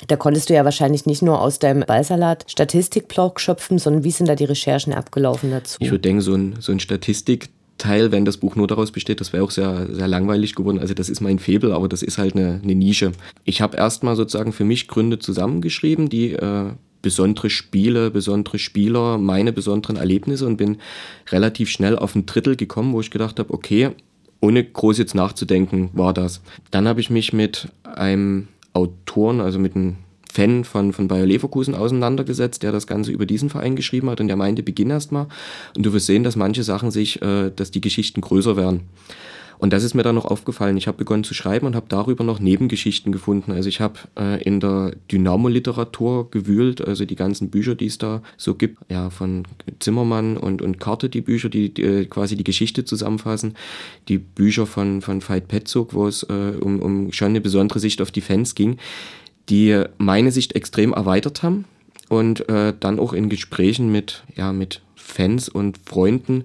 Da 0.09 0.17
konntest 0.17 0.51
du 0.51 0.55
ja 0.55 0.65
wahrscheinlich 0.65 1.07
nicht 1.07 1.23
nur 1.23 1.41
aus 1.41 1.59
deinem 1.59 1.85
Ballsalat 1.87 2.45
Statistikblog 2.51 3.41
schöpfen, 3.41 3.79
sondern 3.79 4.05
wie 4.05 4.11
sind 4.11 4.29
da 4.29 4.35
die 4.35 4.45
Recherchen 4.45 4.93
abgelaufen 4.93 5.53
dazu? 5.53 5.79
Ich 5.81 5.91
würde 5.91 6.01
denken, 6.01 6.21
so 6.21 6.35
ein, 6.35 6.57
so 6.59 6.73
ein 6.73 6.81
Statistik 6.81 7.49
Teil, 7.85 8.13
wenn 8.13 8.25
das 8.25 8.39
Buch 8.39 8.57
nur 8.57 8.67
daraus 8.67 8.93
besteht, 8.93 9.21
das 9.21 9.35
wäre 9.35 9.45
auch 9.45 9.51
sehr, 9.51 9.87
sehr 9.93 10.09
langweilig 10.09 10.55
geworden. 10.55 10.79
Also 10.79 10.95
das 10.95 11.11
ist 11.11 11.21
mein 11.21 11.39
Febel, 11.39 11.71
aber 11.73 11.87
das 11.87 12.03
ist 12.03 12.17
halt 12.17 12.35
eine, 12.35 12.61
eine 12.63 12.75
Nische. 12.75 13.13
Ich 13.45 13.61
habe 13.61 13.77
erstmal 13.77 14.17
sozusagen 14.17 14.55
für 14.55 14.65
mich 14.65 14.89
Gründe 14.89 15.19
zusammengeschrieben, 15.19 16.09
die 16.09 16.33
äh, 16.33 16.71
besondere 17.03 17.51
Spiele, 17.51 18.11
besondere 18.11 18.59
Spieler, 18.59 19.19
meine 19.19 19.53
besonderen 19.53 19.97
Erlebnisse 19.97 20.47
und 20.47 20.57
bin 20.57 20.79
relativ 21.31 21.69
schnell 21.69 21.99
auf 21.99 22.15
ein 22.15 22.25
Drittel 22.25 22.57
gekommen, 22.57 22.95
wo 22.95 23.01
ich 23.03 23.11
gedacht 23.11 23.39
habe, 23.39 23.53
okay, 23.53 23.91
ohne 24.41 24.65
groß 24.65 24.97
jetzt 24.97 25.15
nachzudenken, 25.15 25.91
war 25.93 26.15
das. 26.15 26.41
Dann 26.71 26.89
habe 26.89 27.01
ich 27.01 27.11
mich 27.11 27.35
mit 27.35 27.69
einem 27.83 28.49
Autoren, 28.73 29.43
also 29.43 29.59
mit 29.59 29.77
einem 29.77 29.97
Fan 30.35 30.65
von, 30.65 30.93
von 30.93 31.07
Bayer 31.07 31.27
Leverkusen 31.27 31.75
auseinandergesetzt, 31.75 32.63
der 32.63 32.73
das 32.73 32.87
Ganze 32.87 33.13
über 33.13 33.25
diesen 33.25 33.51
Verein 33.51 33.77
geschrieben 33.77 34.11
hat 34.11 34.21
und 34.21 34.27
der 34.27 34.37
meinte, 34.37 34.63
beginn 34.63 34.91
erst 34.91 35.13
mal 35.13 35.29
und 35.77 35.87
du 35.87 35.93
wirst 35.93 36.07
sehen, 36.07 36.25
dass 36.25 36.35
manche 36.35 36.65
Sachen 36.65 36.91
sich, 36.91 37.23
äh, 37.23 37.51
dass 37.55 37.71
die 37.71 37.81
Geschichten 37.81 38.21
größer 38.21 38.57
werden. 38.57 38.81
Und 39.59 39.73
das 39.73 39.85
ist 39.85 39.95
mir 39.95 40.03
dann 40.03 40.17
noch 40.17 40.25
aufgefallen. 40.25 40.77
Ich 40.77 40.89
habe 40.89 40.99
begonnen 40.99 41.23
zu 41.23 41.33
schreiben 41.33 41.67
und 41.67 41.77
habe 41.77 41.87
darüber 41.89 42.25
noch 42.25 42.41
Nebengeschichten 42.41 43.13
gefunden. 43.13 43.53
Also 43.53 43.69
ich 43.69 43.81
habe 43.81 44.01
äh, 44.19 44.43
in 44.43 44.59
der 44.59 44.97
Dynamo-Literatur 45.11 46.31
gewühlt, 46.31 46.87
also 46.87 47.05
die 47.05 47.15
ganzen 47.15 47.51
Bücher, 47.51 47.77
die 47.77 47.87
es 47.87 47.99
da 47.99 48.23
so 48.37 48.57
gibt, 48.57 48.79
ja, 48.91 49.11
von 49.11 49.45
Zimmermann 49.79 50.37
und, 50.37 50.61
und 50.61 50.81
Karte, 50.81 51.09
die 51.09 51.21
Bücher, 51.21 51.49
die, 51.49 51.73
die 51.73 51.83
äh, 51.83 52.05
quasi 52.07 52.37
die 52.37 52.45
Geschichte 52.45 52.85
zusammenfassen. 52.85 53.55
Die 54.09 54.19
Bücher 54.19 54.67
von, 54.67 55.01
von 55.01 55.27
Veit 55.27 55.47
Petzog, 55.47 55.95
wo 55.95 56.09
es 56.09 56.25
äh, 56.25 56.57
um, 56.61 56.81
um 56.81 57.13
schon 57.13 57.29
eine 57.29 57.41
besondere 57.41 57.79
Sicht 57.79 58.03
auf 58.03 58.11
die 58.11 58.21
Fans 58.21 58.55
ging, 58.55 58.79
die 59.49 59.85
meine 59.99 60.31
Sicht 60.31 60.55
extrem 60.55 60.93
erweitert 60.93 61.43
haben 61.43 61.65
und 62.09 62.49
äh, 62.49 62.75
dann 62.79 62.99
auch 62.99 63.13
in 63.13 63.29
Gesprächen 63.29 63.91
mit, 63.91 64.25
ja, 64.35 64.53
mit 64.53 64.81
Fans 64.95 65.49
und 65.49 65.79
Freunden 65.85 66.45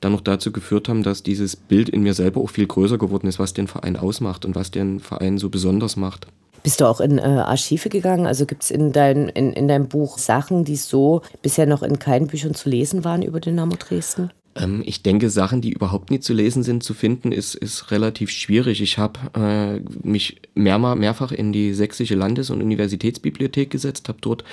dann 0.00 0.12
noch 0.12 0.20
dazu 0.20 0.52
geführt 0.52 0.88
haben, 0.88 1.02
dass 1.02 1.22
dieses 1.22 1.56
Bild 1.56 1.88
in 1.88 2.02
mir 2.02 2.14
selber 2.14 2.40
auch 2.40 2.50
viel 2.50 2.66
größer 2.66 2.98
geworden 2.98 3.28
ist, 3.28 3.38
was 3.38 3.54
den 3.54 3.68
Verein 3.68 3.96
ausmacht 3.96 4.44
und 4.44 4.54
was 4.54 4.70
den 4.70 5.00
Verein 5.00 5.38
so 5.38 5.48
besonders 5.48 5.96
macht. 5.96 6.26
Bist 6.62 6.80
du 6.80 6.86
auch 6.86 7.00
in 7.00 7.18
äh, 7.18 7.22
Archive 7.22 7.88
gegangen? 7.88 8.26
Also 8.26 8.44
gibt 8.44 8.64
es 8.64 8.70
in, 8.70 8.92
dein, 8.92 9.28
in, 9.30 9.52
in 9.52 9.66
deinem 9.66 9.88
Buch 9.88 10.18
Sachen, 10.18 10.64
die 10.64 10.76
so 10.76 11.22
bisher 11.40 11.66
noch 11.66 11.82
in 11.82 11.98
keinen 11.98 12.26
Büchern 12.26 12.54
zu 12.54 12.68
lesen 12.68 13.04
waren 13.04 13.22
über 13.22 13.40
Dynamo 13.40 13.76
Dresden? 13.76 14.30
Ähm, 14.56 14.82
ich 14.84 15.02
denke, 15.02 15.30
Sachen, 15.30 15.60
die 15.60 15.72
überhaupt 15.72 16.10
nicht 16.10 16.24
zu 16.24 16.32
lesen 16.32 16.62
sind, 16.62 16.82
zu 16.82 16.94
finden, 16.94 17.32
ist, 17.32 17.54
ist 17.54 17.90
relativ 17.90 18.30
schwierig. 18.30 18.80
Ich 18.80 18.98
habe 18.98 19.20
äh, 19.34 19.80
mich 20.06 20.40
mehrmal, 20.54 20.96
mehrfach 20.96 21.32
in 21.32 21.52
die 21.52 21.72
Sächsische 21.72 22.14
Landes- 22.14 22.50
und 22.50 22.62
Universitätsbibliothek 22.62 23.70
gesetzt, 23.70 24.08
habe 24.08 24.18
dort 24.20 24.44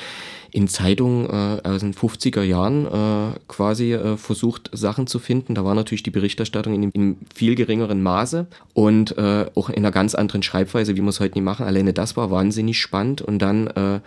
in 0.52 0.68
Zeitungen 0.68 1.26
äh, 1.26 1.68
aus 1.68 1.82
den 1.82 1.94
50er 1.94 2.44
Jahren 2.44 2.86
äh, 2.86 3.40
quasi 3.48 3.94
äh, 3.94 4.18
versucht, 4.18 4.70
Sachen 4.74 5.08
zu 5.08 5.20
finden. 5.20 5.56
Da 5.56 5.66
war 5.66 5.76
natürlich 5.76 6.04
die 6.04 6.12
Berichterstattung 6.12 6.74
in, 6.74 6.92
in 6.92 7.18
viel 7.34 7.56
geringeren 7.56 8.02
Maße 8.02 8.48
und 8.74 9.18
äh, 9.18 9.48
auch 9.56 9.70
in 9.70 9.78
einer 9.78 9.92
ganz 9.92 10.16
anderen 10.16 10.44
Schreibweise, 10.44 10.96
wie 10.96 11.02
wir 11.02 11.10
es 11.10 11.20
heute 11.20 11.36
nicht 11.36 11.44
machen. 11.44 11.66
Alleine 11.66 11.94
das 11.94 12.16
war 12.16 12.32
wahnsinnig 12.32 12.80
spannend 12.80 13.22
und 13.22 13.40
dann, 13.40 13.68
äh, 13.68 14.00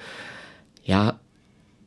ja, 0.84 1.18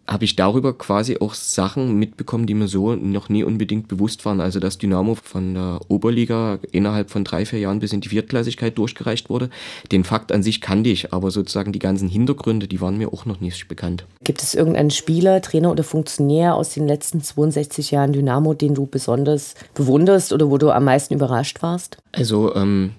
habe 0.05 0.25
ich 0.25 0.35
darüber 0.35 0.77
quasi 0.77 1.17
auch 1.19 1.33
Sachen 1.33 1.97
mitbekommen, 1.97 2.45
die 2.45 2.53
mir 2.53 2.67
so 2.67 2.93
noch 2.95 3.29
nie 3.29 3.43
unbedingt 3.43 3.87
bewusst 3.87 4.25
waren. 4.25 4.41
Also 4.41 4.59
dass 4.59 4.77
Dynamo 4.77 5.15
von 5.15 5.53
der 5.53 5.79
Oberliga 5.87 6.59
innerhalb 6.71 7.09
von 7.09 7.23
drei, 7.23 7.45
vier 7.45 7.59
Jahren 7.59 7.79
bis 7.79 7.93
in 7.93 8.01
die 8.01 8.09
Viertklassigkeit 8.09 8.77
durchgereicht 8.77 9.29
wurde. 9.29 9.49
Den 9.91 10.03
Fakt 10.03 10.33
an 10.33 10.43
sich 10.43 10.59
kannte 10.59 10.89
ich, 10.89 11.13
aber 11.13 11.31
sozusagen 11.31 11.71
die 11.71 11.79
ganzen 11.79 12.09
Hintergründe, 12.09 12.67
die 12.67 12.81
waren 12.81 12.97
mir 12.97 13.13
auch 13.13 13.25
noch 13.25 13.39
nicht 13.39 13.67
bekannt. 13.69 14.05
Gibt 14.23 14.43
es 14.43 14.53
irgendeinen 14.53 14.91
Spieler, 14.91 15.41
Trainer 15.41 15.71
oder 15.71 15.83
Funktionär 15.83 16.55
aus 16.55 16.73
den 16.73 16.85
letzten 16.85 17.21
62 17.21 17.91
Jahren 17.91 18.11
Dynamo, 18.11 18.53
den 18.53 18.73
du 18.73 18.85
besonders 18.85 19.55
bewunderst 19.73 20.33
oder 20.33 20.49
wo 20.49 20.57
du 20.57 20.71
am 20.71 20.83
meisten 20.83 21.13
überrascht 21.13 21.61
warst? 21.61 21.97
Also 22.11 22.53
ähm, 22.55 22.91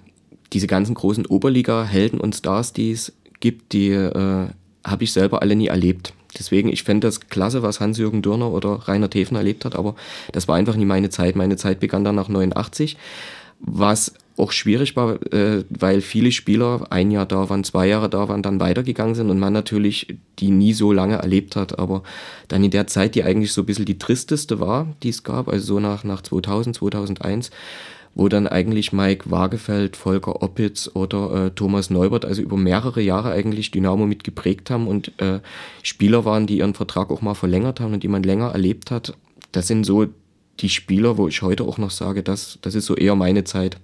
diese 0.53 0.67
ganzen 0.67 0.95
großen 0.95 1.27
Oberliga-Helden 1.27 2.19
und 2.19 2.35
Stars, 2.35 2.73
die 2.73 2.91
es 2.91 3.13
gibt, 3.39 3.73
die 3.73 3.91
äh, 3.91 4.47
habe 4.83 5.03
ich 5.03 5.11
selber 5.11 5.41
alle 5.41 5.55
nie 5.55 5.67
erlebt. 5.67 6.13
Deswegen, 6.37 6.69
ich 6.69 6.83
fände 6.83 7.07
das 7.07 7.21
klasse, 7.21 7.63
was 7.63 7.79
Hans-Jürgen 7.79 8.21
Dürner 8.21 8.51
oder 8.51 8.87
Rainer 8.87 9.09
Teven 9.09 9.37
erlebt 9.37 9.65
hat, 9.65 9.75
aber 9.75 9.95
das 10.31 10.47
war 10.47 10.55
einfach 10.55 10.75
nie 10.75 10.85
meine 10.85 11.09
Zeit. 11.09 11.35
Meine 11.35 11.57
Zeit 11.57 11.79
begann 11.79 12.03
dann 12.03 12.15
nach 12.15 12.29
89, 12.29 12.97
was 13.59 14.13
auch 14.37 14.51
schwierig 14.51 14.95
war, 14.95 15.21
äh, 15.33 15.63
weil 15.69 16.01
viele 16.01 16.31
Spieler 16.31 16.87
ein 16.89 17.09
Jahr 17.11 17.25
da 17.25 17.49
waren, 17.49 17.63
zwei 17.63 17.87
Jahre 17.87 18.09
da 18.09 18.27
waren, 18.27 18.41
dann 18.41 18.59
weitergegangen 18.59 19.15
sind 19.15 19.29
und 19.29 19.39
man 19.39 19.53
natürlich 19.53 20.17
die 20.39 20.51
nie 20.51 20.73
so 20.73 20.91
lange 20.91 21.15
erlebt 21.15 21.55
hat. 21.55 21.79
Aber 21.79 22.03
dann 22.49 22.63
in 22.63 22.71
der 22.71 22.87
Zeit, 22.87 23.15
die 23.15 23.23
eigentlich 23.23 23.53
so 23.53 23.61
ein 23.61 23.65
bisschen 23.65 23.85
die 23.85 23.97
tristeste 23.97 24.59
war, 24.59 24.87
die 25.03 25.09
es 25.09 25.23
gab, 25.23 25.47
also 25.47 25.65
so 25.65 25.79
nach, 25.79 26.03
nach 26.03 26.21
2000, 26.21 26.75
2001, 26.75 27.51
wo 28.15 28.29
dann 28.29 28.47
eigentlich 28.47 28.93
Mike 28.93 29.29
Wagefeld, 29.29 29.97
Volker 29.97 30.41
Oppitz 30.41 30.89
oder 30.93 31.47
äh, 31.47 31.51
Thomas 31.51 31.89
Neubert 31.89 32.25
also 32.25 32.41
über 32.41 32.57
mehrere 32.57 33.01
Jahre 33.01 33.31
eigentlich 33.31 33.71
Dynamo 33.71 34.05
mit 34.05 34.23
geprägt 34.23 34.69
haben 34.69 34.87
und 34.87 35.11
äh, 35.21 35.41
Spieler 35.83 36.23
waren, 36.25 36.47
die 36.47 36.59
ihren 36.59 36.73
Vertrag 36.73 37.11
auch 37.11 37.21
mal 37.21 37.35
verlängert 37.35 37.81
haben 37.81 37.93
und 37.93 38.03
die 38.03 38.07
man 38.07 38.23
länger 38.23 38.51
erlebt 38.51 38.89
hat. 38.89 39.13
Das 39.51 39.67
sind 39.67 39.83
so 39.83 40.07
die 40.61 40.69
Spieler, 40.69 41.17
wo 41.17 41.27
ich 41.27 41.41
heute 41.41 41.65
auch 41.65 41.77
noch 41.77 41.91
sage, 41.91 42.23
das, 42.23 42.57
das 42.61 42.73
ist 42.73 42.85
so 42.85 42.95
eher 42.95 43.15
meine 43.15 43.43
Zeit. 43.43 43.77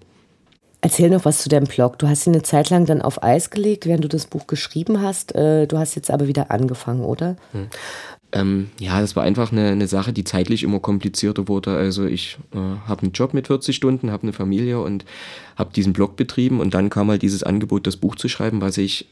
Erzähl 0.80 1.10
noch 1.12 1.26
was 1.26 1.44
zu 1.44 1.50
deinem 1.50 1.68
Blog. 1.68 2.00
Du 2.00 2.08
hast 2.08 2.26
ihn 2.26 2.34
eine 2.34 2.42
Zeit 2.42 2.72
lang 2.72 2.86
dann 2.86 3.04
auf 3.04 3.22
Eis 3.22 3.52
gelegt, 3.52 3.86
während 3.86 4.04
du 4.04 4.08
das 4.08 4.26
Buch 4.26 4.48
geschrieben 4.48 5.02
hast. 5.02 5.36
Äh, 5.36 5.68
du 5.68 5.78
hast 5.78 5.94
jetzt 5.96 6.10
aber 6.10 6.28
wieder 6.28 6.50
angefangen, 6.50 7.04
oder? 7.04 7.36
Hm. 8.34 8.42
Ähm, 8.42 8.70
ja, 8.80 9.00
das 9.02 9.16
war 9.16 9.24
einfach 9.24 9.52
eine, 9.52 9.70
eine 9.70 9.88
Sache, 9.88 10.14
die 10.14 10.24
zeitlich 10.24 10.64
immer 10.64 10.80
komplizierter 10.80 11.48
wurde. 11.48 11.76
Also 11.76 12.06
ich 12.06 12.38
äh, 12.54 12.58
habe 12.58 13.04
einen 13.04 13.12
Job 13.12 13.34
mit 13.34 13.48
40 13.48 13.76
Stunden, 13.76 14.12
habe 14.12 14.24
eine 14.24 14.34
Familie 14.34 14.80
und 14.80 15.06
habe 15.56 15.74
diesen 15.74 15.94
Blog 15.94 16.16
betrieben 16.16 16.60
und 16.60 16.74
dann 16.74 16.90
kam 16.90 17.10
halt 17.10 17.22
dieses 17.22 17.44
Angebot, 17.44 17.88
das 17.88 17.98
Buch 17.98 18.16
zu 18.16 18.28
schreiben, 18.28 18.62
was 18.62 18.78
ich 18.78 19.08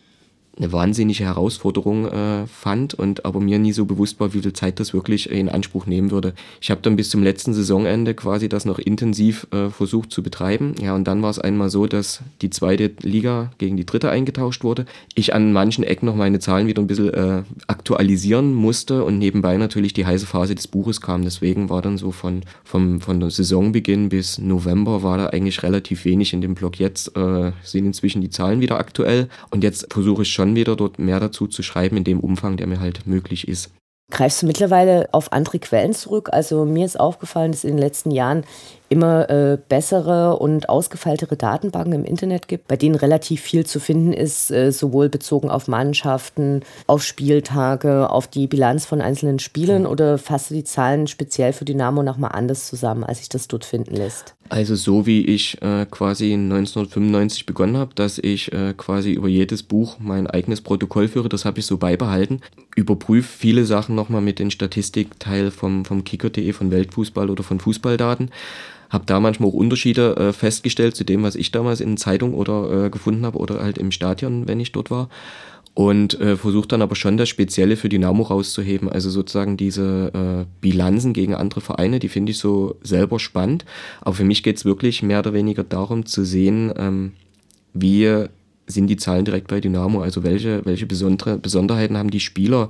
eine 0.57 0.71
wahnsinnige 0.71 1.23
Herausforderung 1.23 2.07
äh, 2.07 2.47
fand 2.47 2.93
und 2.93 3.25
aber 3.25 3.39
mir 3.39 3.59
nie 3.59 3.71
so 3.71 3.85
bewusst 3.85 4.19
war, 4.19 4.33
wie 4.33 4.41
viel 4.41 4.53
Zeit 4.53 4.79
das 4.79 4.93
wirklich 4.93 5.29
in 5.29 5.49
Anspruch 5.49 5.85
nehmen 5.85 6.12
würde. 6.12 6.33
Ich 6.59 6.69
habe 6.69 6.81
dann 6.81 6.95
bis 6.95 7.09
zum 7.09 7.23
letzten 7.23 7.53
Saisonende 7.53 8.13
quasi 8.13 8.49
das 8.49 8.65
noch 8.65 8.79
intensiv 8.79 9.47
äh, 9.51 9.69
versucht 9.69 10.12
zu 10.12 10.21
betreiben. 10.21 10.75
Ja, 10.81 10.95
und 10.95 11.05
dann 11.05 11.21
war 11.21 11.29
es 11.29 11.39
einmal 11.39 11.69
so, 11.69 11.88
dass 11.88 12.21
die 12.41 12.49
zweite 12.49 12.91
Liga 13.01 13.51
gegen 13.57 13.77
die 13.77 13.85
dritte 13.85 14.09
eingetauscht 14.09 14.63
wurde. 14.63 14.85
Ich 15.15 15.33
an 15.33 15.53
manchen 15.53 15.83
Ecken 15.83 16.07
noch 16.07 16.15
meine 16.15 16.39
Zahlen 16.39 16.67
wieder 16.67 16.81
ein 16.81 16.88
bisschen 16.88 17.13
äh, 17.13 17.43
aktualisieren 17.67 18.53
musste 18.53 19.03
und 19.05 19.17
nebenbei 19.17 19.55
natürlich 19.57 19.93
die 19.93 20.05
heiße 20.05 20.25
Phase 20.25 20.55
des 20.55 20.67
Buches 20.67 20.99
kam. 20.99 21.23
Deswegen 21.23 21.69
war 21.69 21.81
dann 21.81 21.97
so 21.97 22.12
von, 22.12 22.41
vom, 22.63 22.99
von 22.99 23.29
Saisonbeginn 23.29 24.09
bis 24.09 24.38
November 24.38 25.03
war 25.03 25.17
da 25.17 25.27
eigentlich 25.27 25.63
relativ 25.63 26.05
wenig 26.05 26.33
in 26.33 26.41
dem 26.41 26.55
Blog. 26.55 26.79
Jetzt 26.79 27.15
äh, 27.15 27.51
sind 27.63 27.85
inzwischen 27.85 28.21
die 28.21 28.29
Zahlen 28.29 28.59
wieder 28.59 28.77
aktuell 28.77 29.29
und 29.51 29.63
jetzt 29.63 29.91
versuche 29.93 30.23
ich 30.23 30.29
schon 30.39 30.56
wieder 30.56 30.78
dort 30.78 30.99
mehr 30.99 31.19
dazu 31.19 31.47
zu 31.47 31.63
schreiben, 31.63 31.97
in 31.97 32.06
dem 32.06 32.21
Umfang, 32.21 32.56
der 32.56 32.67
mir 32.67 32.80
halt 32.80 33.06
möglich 33.06 33.47
ist. 33.47 33.71
Greifst 34.12 34.41
du 34.41 34.47
mittlerweile 34.47 35.08
auf 35.12 35.34
andere 35.34 35.60
Quellen 35.60 35.93
zurück? 35.93 36.30
Also 36.32 36.65
mir 36.65 36.86
ist 36.86 36.99
aufgefallen, 36.99 37.52
dass 37.52 37.63
in 37.63 37.71
den 37.71 37.78
letzten 37.78 38.10
Jahren 38.10 38.43
immer 38.88 39.30
äh, 39.30 39.58
bessere 39.69 40.39
und 40.39 40.67
ausgefeiltere 40.67 41.36
Datenbanken 41.36 41.93
im 41.93 42.06
Internet 42.06 42.47
gibt, 42.47 42.67
bei 42.67 42.75
denen 42.75 42.95
relativ 42.95 43.41
viel 43.41 43.65
zu 43.65 43.80
finden 43.80 44.13
ist, 44.13 44.49
äh, 44.49 44.71
sowohl 44.71 45.10
bezogen 45.10 45.52
auf 45.52 45.67
Mannschaften, 45.67 46.63
auf 46.88 47.04
Spieltage, 47.04 48.10
auf 48.10 48.28
die 48.28 48.47
Bilanz 48.47 48.86
von 48.86 49.02
einzelnen 49.02 49.38
Spielen 49.38 49.84
mhm. 49.84 49.89
oder 49.89 50.17
fasst 50.17 50.49
du 50.49 50.56
die 50.56 50.63
Zahlen 50.63 51.06
speziell 51.06 51.54
für 51.54 51.65
Dynamo 51.65 52.02
nochmal 52.02 52.32
anders 52.34 52.65
zusammen, 52.65 53.04
als 53.04 53.19
sich 53.19 53.30
das 53.30 53.47
dort 53.47 53.65
finden 53.65 53.95
lässt? 53.95 54.36
Also 54.49 54.75
so 54.75 55.05
wie 55.05 55.21
ich 55.25 55.62
äh, 55.62 55.85
quasi 55.85 56.33
1995 56.33 57.45
begonnen 57.45 57.77
habe, 57.77 57.93
dass 57.93 58.17
ich 58.17 58.51
äh, 58.51 58.73
quasi 58.75 59.12
über 59.12 59.27
jedes 59.27 59.62
Buch 59.62 59.97
mein 59.99 60.25
eigenes 60.25 60.62
Protokoll 60.62 61.07
führe, 61.07 61.29
das 61.29 61.45
habe 61.45 61.59
ich 61.59 61.67
so 61.67 61.77
beibehalten. 61.77 62.41
Überprüfe 62.75 63.29
viele 63.29 63.65
Sachen 63.65 63.93
nochmal 63.93 64.21
mit 64.21 64.39
den 64.39 64.49
Statistikteil 64.49 65.51
vom, 65.51 65.85
vom 65.85 66.03
Kicker.de, 66.03 66.51
von 66.51 66.71
Weltfußball 66.71 67.29
oder 67.29 67.43
von 67.43 67.59
Fußballdaten 67.59 68.31
habe 68.89 69.05
da 69.05 69.19
manchmal 69.19 69.49
auch 69.49 69.53
Unterschiede 69.53 70.15
äh, 70.15 70.33
festgestellt 70.33 70.95
zu 70.95 71.03
dem, 71.03 71.23
was 71.23 71.35
ich 71.35 71.51
damals 71.51 71.79
in 71.79 71.97
Zeitung 71.97 72.33
oder 72.33 72.85
äh, 72.85 72.89
gefunden 72.89 73.25
habe 73.25 73.38
oder 73.38 73.62
halt 73.62 73.77
im 73.77 73.91
Stadion, 73.91 74.47
wenn 74.47 74.59
ich 74.59 74.71
dort 74.71 74.89
war. 74.89 75.09
Und 75.75 76.19
äh, 76.19 76.36
versuche 76.36 76.67
dann 76.67 76.82
aber 76.82 76.95
schon 76.95 77.15
das 77.15 77.29
Spezielle 77.29 77.77
für 77.77 77.88
Dynamo 77.88 78.23
rauszuheben. 78.23 78.89
Also 78.89 79.10
sozusagen 79.10 79.55
diese 79.55 80.12
äh, 80.13 80.45
Bilanzen 80.60 81.13
gegen 81.13 81.36
andere 81.36 81.62
Vereine, 81.62 81.99
die 81.99 82.10
finde 82.10 82.32
ich 82.32 82.38
so 82.38 82.75
selber 82.84 83.19
spannend. 83.19 83.63
Aber 84.01 84.15
für 84.15 84.25
mich 84.25 84.43
geht 84.43 84.58
es 84.58 84.65
wirklich 84.65 85.03
mehr 85.03 85.19
oder 85.19 85.34
weniger 85.34 85.63
darum 85.63 86.05
zu 86.05 86.25
sehen, 86.25 86.73
ähm, 86.77 87.13
wie 87.73 88.27
sind 88.69 88.88
die 88.88 88.97
Zahlen 88.97 89.25
direkt 89.25 89.47
bei 89.47 89.60
Dynamo? 89.60 90.01
Also 90.01 90.23
welche, 90.23 90.65
welche 90.65 90.86
besondere 90.86 91.38
Besonderheiten 91.38 91.97
haben 91.97 92.12
die 92.12 92.19
Spieler 92.19 92.69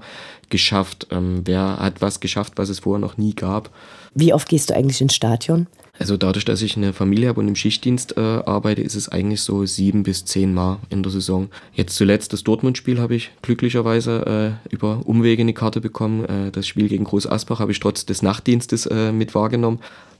geschafft? 0.49 1.07
Ähm, 1.11 1.41
wer 1.45 1.79
hat 1.79 2.01
was 2.01 2.19
geschafft, 2.19 2.53
was 2.55 2.69
es 2.69 2.79
vorher 2.79 2.99
noch 2.99 3.17
nie 3.17 3.33
gab? 3.33 3.69
Wie 4.15 4.33
oft 4.33 4.49
gehst 4.49 4.69
du 4.69 4.75
eigentlich 4.75 5.01
ins 5.01 5.15
Stadion? 5.15 5.67
Also 5.99 6.15
dadurch, 6.15 6.45
dass 6.45 6.61
ich 6.61 6.77
eine 6.77 6.93
Familie 6.93 7.27
habe 7.27 7.41
und 7.41 7.49
im 7.49 7.57
Schichtdienst 7.57 8.15
äh, 8.15 8.21
arbeite, 8.21 8.81
ist 8.81 8.95
es 8.95 9.09
eigentlich 9.09 9.41
so 9.41 9.65
sieben 9.65 10.03
bis 10.03 10.23
zehn 10.23 10.53
Mal 10.53 10.79
in 10.89 11.03
der 11.03 11.11
Saison. 11.11 11.49
Jetzt 11.73 11.95
zuletzt 11.95 12.31
das 12.31 12.43
Dortmund-Spiel 12.43 13.01
habe 13.01 13.15
ich 13.15 13.31
glücklicherweise 13.41 14.57
äh, 14.69 14.73
über 14.73 15.01
Umwege 15.05 15.41
eine 15.41 15.53
Karte 15.53 15.81
bekommen. 15.81 16.23
Äh, 16.23 16.51
das 16.51 16.67
Spiel 16.67 16.87
gegen 16.87 17.03
Groß 17.03 17.27
Asbach 17.27 17.59
habe 17.59 17.73
ich 17.73 17.81
trotz 17.81 18.05
des 18.05 18.21
Nachtdienstes 18.21 18.85
äh, 18.85 19.11
mit 19.11 19.35
wahrgenommen. 19.35 19.79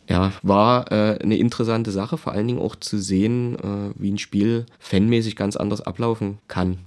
Ja, 0.10 0.34
war 0.42 0.92
äh, 0.92 1.20
eine 1.22 1.38
interessante 1.38 1.92
Sache, 1.92 2.18
vor 2.18 2.34
allen 2.34 2.48
Dingen 2.48 2.60
auch 2.60 2.76
zu 2.76 2.98
sehen, 2.98 3.56
äh, 3.56 3.94
wie 3.96 4.12
ein 4.12 4.18
Spiel 4.18 4.66
fanmäßig 4.80 5.38
ganz 5.38 5.56
anders 5.56 5.82
ablaufen 5.82 6.40
kann. 6.50 6.80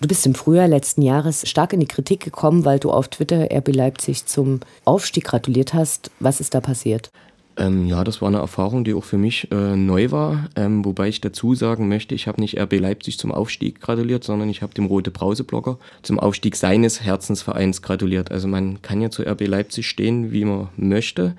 Du 0.00 0.08
bist 0.08 0.26
im 0.26 0.34
Frühjahr 0.34 0.66
letzten 0.66 1.00
Jahres 1.00 1.48
stark 1.48 1.72
in 1.72 1.80
die 1.80 1.86
Kritik 1.86 2.20
gekommen, 2.20 2.64
weil 2.64 2.78
du 2.78 2.90
auf 2.90 3.08
Twitter 3.08 3.48
RB 3.50 3.74
Leipzig 3.74 4.26
zum 4.26 4.60
Aufstieg 4.84 5.24
gratuliert 5.24 5.74
hast. 5.74 6.10
Was 6.18 6.40
ist 6.40 6.54
da 6.54 6.60
passiert? 6.60 7.10
Ähm, 7.58 7.86
ja, 7.86 8.04
das 8.04 8.20
war 8.20 8.28
eine 8.28 8.38
Erfahrung, 8.38 8.84
die 8.84 8.92
auch 8.92 9.04
für 9.04 9.16
mich 9.16 9.50
äh, 9.50 9.76
neu 9.76 10.10
war. 10.10 10.48
Ähm, 10.56 10.84
wobei 10.84 11.08
ich 11.08 11.20
dazu 11.20 11.54
sagen 11.54 11.88
möchte, 11.88 12.14
ich 12.14 12.28
habe 12.28 12.40
nicht 12.40 12.58
RB 12.58 12.78
Leipzig 12.78 13.18
zum 13.18 13.32
Aufstieg 13.32 13.80
gratuliert, 13.80 14.24
sondern 14.24 14.48
ich 14.50 14.62
habe 14.62 14.74
dem 14.74 14.86
Rote 14.86 15.10
Brause-Blogger 15.10 15.78
zum 16.02 16.18
Aufstieg 16.18 16.56
seines 16.56 17.00
Herzensvereins 17.02 17.80
gratuliert. 17.80 18.30
Also 18.30 18.46
man 18.46 18.82
kann 18.82 19.00
ja 19.00 19.10
zu 19.10 19.22
RB 19.22 19.46
Leipzig 19.46 19.86
stehen, 19.86 20.32
wie 20.32 20.44
man 20.44 20.68
möchte. 20.76 21.34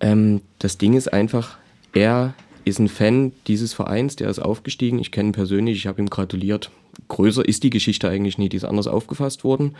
Ähm, 0.00 0.42
das 0.60 0.78
Ding 0.78 0.94
ist 0.94 1.12
einfach, 1.12 1.58
er 1.92 2.34
ist 2.64 2.78
ein 2.78 2.88
Fan 2.88 3.32
dieses 3.48 3.72
Vereins, 3.72 4.14
der 4.14 4.30
ist 4.30 4.38
aufgestiegen. 4.38 5.00
Ich 5.00 5.10
kenne 5.10 5.30
ihn 5.30 5.32
persönlich, 5.32 5.76
ich 5.76 5.86
habe 5.88 6.00
ihm 6.00 6.10
gratuliert. 6.10 6.70
Größer 7.08 7.46
ist 7.46 7.64
die 7.64 7.70
Geschichte 7.70 8.08
eigentlich 8.08 8.38
nie, 8.38 8.48
die 8.48 8.58
ist 8.58 8.64
anders 8.64 8.86
aufgefasst 8.86 9.44
worden. 9.44 9.74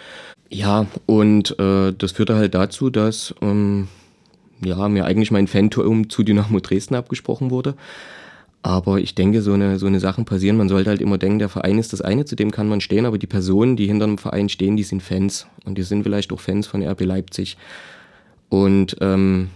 Ja, 0.49 0.87
und 1.07 1.59
äh, 1.61 1.93
das 1.97 2.13
führte 2.13 2.35
halt 2.35 2.55
dazu, 2.55 2.91
dass 2.91 3.35
ähm, 3.43 3.89
ja, 4.65 4.89
mir 4.89 5.05
eigentlich 5.05 5.31
mein 5.31 5.47
Fanturm 5.47 6.09
zu 6.09 6.23
Dynamo 6.23 6.61
Dresden 6.61 6.95
abgesprochen 6.95 7.51
wurde. 7.51 7.75
Aber 8.63 9.01
ich 9.01 9.17
denke, 9.17 9.43
so 9.43 9.53
eine, 9.53 9.79
so 9.79 9.87
eine 9.87 9.99
Sachen 9.99 10.25
passieren. 10.25 10.57
Man 10.57 10.69
sollte 10.69 10.91
halt 10.91 11.01
immer 11.01 11.19
denken, 11.19 11.41
der 11.41 11.49
Verein 11.49 11.79
ist 11.79 11.93
das 11.93 12.01
eine, 12.01 12.25
zu 12.25 12.37
dem 12.37 12.53
kann 12.53 12.69
man 12.69 12.81
stehen, 12.81 13.07
aber 13.07 13.19
die 13.19 13.27
Personen, 13.27 13.77
die 13.77 13.87
hinter 13.87 14.07
dem 14.07 14.19
Verein 14.19 14.49
stehen, 14.49 14.77
die 14.77 14.85
sind 14.85 15.03
Fans. 15.03 15.49
Und 15.65 15.79
die 15.79 15.83
sind 15.83 16.05
vielleicht 16.05 16.33
auch 16.33 16.41
Fans 16.41 16.69
von 16.69 16.83
RB 16.83 17.01
Leipzig. 17.01 17.57
Und 18.49 18.97
ähm, 19.01 19.49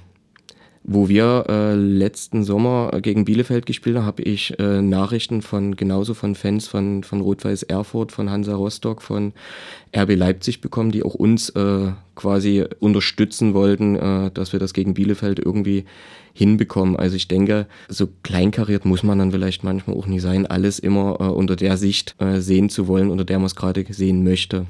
wo 0.89 1.09
wir 1.09 1.47
äh, 1.49 1.75
letzten 1.75 2.45
Sommer 2.45 2.93
gegen 3.03 3.25
Bielefeld 3.25 3.67
gespielt 3.67 3.97
haben, 3.97 4.07
habe 4.07 4.23
ich 4.23 4.57
äh, 4.61 4.81
Nachrichten 4.81 5.43
von 5.43 5.75
genauso 5.75 6.15
von 6.15 6.37
Fans 6.37 6.69
von, 6.69 7.03
von 7.03 7.21
Rot-Weiß 7.21 7.65
Erfurt, 7.65 8.13
von 8.13 8.31
Hansa 8.31 8.55
Rostock, 8.55 9.03
von 9.03 9.33
RB 9.97 10.15
Leipzig 10.15 10.61
bekommen, 10.61 10.93
die 10.93 11.03
auch 11.03 11.15
uns 11.15 11.51
äh, 11.51 11.91
quasi 12.15 12.65
unterstützen 12.79 13.53
wollten, 13.53 13.97
äh, 13.97 14.31
dass 14.31 14.53
wir 14.53 14.61
das 14.61 14.75
gegen 14.75 14.95
Bielefeld 14.95 15.41
irgendwie 15.41 15.87
hinbekommen. 16.33 16.95
Also 16.95 17.17
ich 17.17 17.27
denke, 17.27 17.67
so 17.89 18.07
kleinkariert 18.23 18.85
muss 18.85 19.03
man 19.03 19.19
dann 19.19 19.33
vielleicht 19.33 19.65
manchmal 19.65 19.97
auch 19.97 20.07
nie 20.07 20.21
sein, 20.21 20.47
alles 20.47 20.79
immer 20.79 21.17
äh, 21.19 21.25
unter 21.25 21.57
der 21.57 21.77
Sicht 21.79 22.15
äh, 22.21 22.39
sehen 22.39 22.69
zu 22.69 22.87
wollen, 22.87 23.11
unter 23.11 23.25
der 23.25 23.41
man 23.41 23.47
es 23.47 23.57
gerade 23.57 23.85
sehen 23.89 24.23
möchte. 24.23 24.67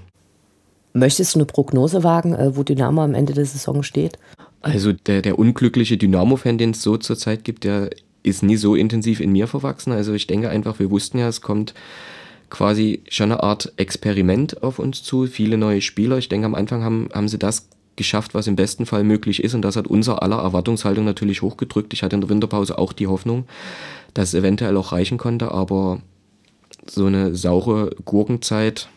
Möchtest 0.94 1.35
du 1.35 1.40
eine 1.40 1.46
Prognose 1.46 2.05
wagen, 2.05 2.35
wo 2.57 2.62
Dynamo 2.62 3.02
am 3.02 3.12
Ende 3.12 3.35
der 3.35 3.44
Saison 3.44 3.83
steht? 3.83 4.18
Also 4.62 4.92
der, 4.92 5.23
der 5.23 5.38
unglückliche 5.38 5.97
Dynamo-Fan, 5.97 6.59
den 6.59 6.71
es 6.71 6.83
so 6.83 6.97
zurzeit 6.97 7.45
gibt, 7.45 7.64
der 7.64 7.90
ist 8.23 8.42
nie 8.42 8.57
so 8.57 8.75
intensiv 8.75 9.21
in 9.21 9.33
mir 9.33 9.47
verwachsen. 9.47 9.92
Also 9.92 10.12
ich 10.12 10.27
denke 10.27 10.49
einfach, 10.49 10.79
wir 10.79 10.90
wussten 10.90 11.19
ja, 11.19 11.29
es 11.29 11.40
kommt 11.40 11.75
quasi 12.51 13.03
schon 13.09 13.33
eine 13.33 13.42
Art 13.42 13.73
Experiment 13.77 14.62
auf 14.62 14.79
uns 14.79 15.03
zu, 15.03 15.27
viele 15.27 15.59
neue 15.59 15.81
Spieler. 15.81 16.19
Ich 16.19 16.29
denke, 16.29 16.47
am 16.47 16.55
Anfang 16.55 16.83
haben, 16.83 17.09
haben 17.12 17.29
sie 17.29 17.38
das 17.38 17.69
geschafft, 17.97 18.35
was 18.35 18.47
im 18.47 18.57
besten 18.57 18.87
Fall 18.87 19.05
möglich 19.05 19.42
ist. 19.42 19.55
Und 19.55 19.62
das 19.62 19.77
hat 19.77 19.87
unser 19.87 20.23
aller 20.23 20.38
Erwartungshaltung 20.38 21.05
natürlich 21.05 21.42
hochgedrückt. 21.42 21.92
Ich 21.92 22.03
hatte 22.03 22.14
in 22.14 22.21
der 22.21 22.31
Winterpause 22.31 22.79
auch 22.79 22.92
die 22.92 23.07
Hoffnung, 23.07 23.45
dass 24.14 24.29
es 24.29 24.35
eventuell 24.35 24.77
auch 24.77 24.92
reichen 24.92 25.19
konnte, 25.19 25.53
aber 25.53 26.01
so 26.88 27.07
eine 27.07 27.35
saure 27.35 27.90
Gurkenzeit 28.05 28.88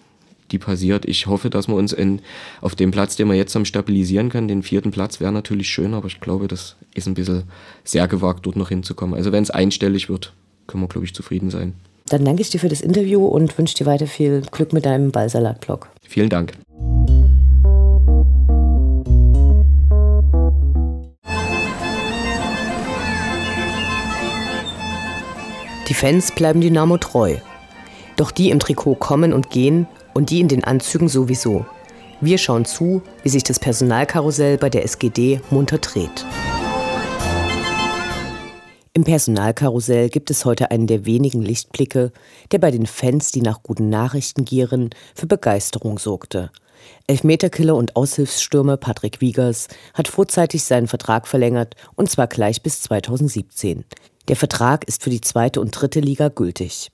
die 0.52 0.60
passiert. 0.60 1.06
Ich 1.06 1.28
hoffe, 1.28 1.50
dass 1.50 1.68
wir 1.68 1.76
uns 1.76 1.94
in, 1.94 2.22
auf 2.62 2.76
dem 2.76 2.92
Platz, 2.92 3.16
den 3.16 3.28
wir 3.28 3.36
jetzt 3.36 3.56
am 3.56 3.66
stabilisieren 3.66 4.30
können, 4.30 4.48
den 4.48 4.64
vierten 4.64 4.92
Platz 4.92 5.20
wäre 5.20 5.32
natürlich 5.32 5.70
schön, 5.70 5.94
aber 5.94 6.08
ich 6.08 6.20
glaube, 6.20 6.48
das 6.48 6.76
ist 6.94 7.08
ein 7.08 7.14
bisschen 7.14 7.44
sehr 7.84 8.08
gewagt, 8.08 8.46
dort 8.46 8.56
noch 8.56 8.70
hinzukommen. 8.70 9.16
Also 9.16 9.32
wenn 9.32 9.44
es 9.44 9.52
einstellig 9.52 10.10
wird, 10.10 10.34
können 10.68 10.84
wir, 10.84 10.88
glaube 10.88 11.06
ich, 11.06 11.14
zufrieden 11.14 11.50
sein. 11.50 11.74
Dann 12.10 12.26
danke 12.26 12.42
ich 12.42 12.50
dir 12.50 12.60
für 12.60 12.70
das 12.70 12.82
Interview 12.82 13.26
und 13.26 13.56
wünsche 13.58 13.76
dir 13.76 13.86
weiter 13.86 14.08
viel 14.08 14.42
Glück 14.52 14.74
mit 14.74 14.86
deinem 14.86 15.12
Ballsalat-Blog. 15.12 15.90
Vielen 16.08 16.30
Dank. 16.30 16.54
Die 25.88 25.96
Fans 25.96 26.32
bleiben 26.32 26.62
Dynamo 26.62 26.98
treu. 26.98 27.38
Doch 28.16 28.30
die 28.30 28.52
im 28.52 28.60
Trikot 28.60 28.96
kommen 28.96 29.34
und 29.34 29.50
gehen 29.50 29.88
und 30.14 30.30
die 30.30 30.40
in 30.40 30.48
den 30.48 30.64
Anzügen 30.64 31.10
sowieso. 31.10 31.66
Wir 32.22 32.38
schauen 32.38 32.66
zu, 32.66 33.02
wie 33.24 33.30
sich 33.30 33.44
das 33.44 33.60
Personalkarussell 33.60 34.58
bei 34.58 34.70
der 34.70 34.84
SGD 34.84 35.42
munter 35.50 35.78
dreht. 35.78 36.26
Im 38.94 39.06
Personalkarussell 39.06 40.10
gibt 40.10 40.30
es 40.30 40.44
heute 40.44 40.72
einen 40.72 40.88
der 40.88 41.06
wenigen 41.06 41.42
Lichtblicke, 41.42 42.12
der 42.52 42.60
bei 42.60 42.72
den 42.72 42.86
Fans, 42.86 43.32
die 43.32 43.42
nach 43.42 43.64
guten 43.64 43.88
Nachrichten 43.90 44.44
gieren, 44.44 44.90
für 45.16 45.28
Begeisterung 45.28 46.00
sorgte. 46.00 46.52
Elfmeterkiller 47.08 47.76
und 47.76 47.96
Aushilfsstürmer 47.96 48.78
Patrick 48.78 49.22
Wiegers 49.22 49.68
hat 49.94 50.08
vorzeitig 50.08 50.64
seinen 50.64 50.88
Vertrag 50.88 51.28
verlängert 51.28 51.76
und 51.96 52.10
zwar 52.10 52.28
gleich 52.28 52.62
bis 52.62 52.82
2017. 52.82 53.86
Der 54.28 54.36
Vertrag 54.36 54.88
ist 54.88 55.04
für 55.04 55.10
die 55.10 55.22
zweite 55.22 55.62
und 55.62 55.72
dritte 55.72 56.02
Liga 56.02 56.30
gültig. 56.30 56.92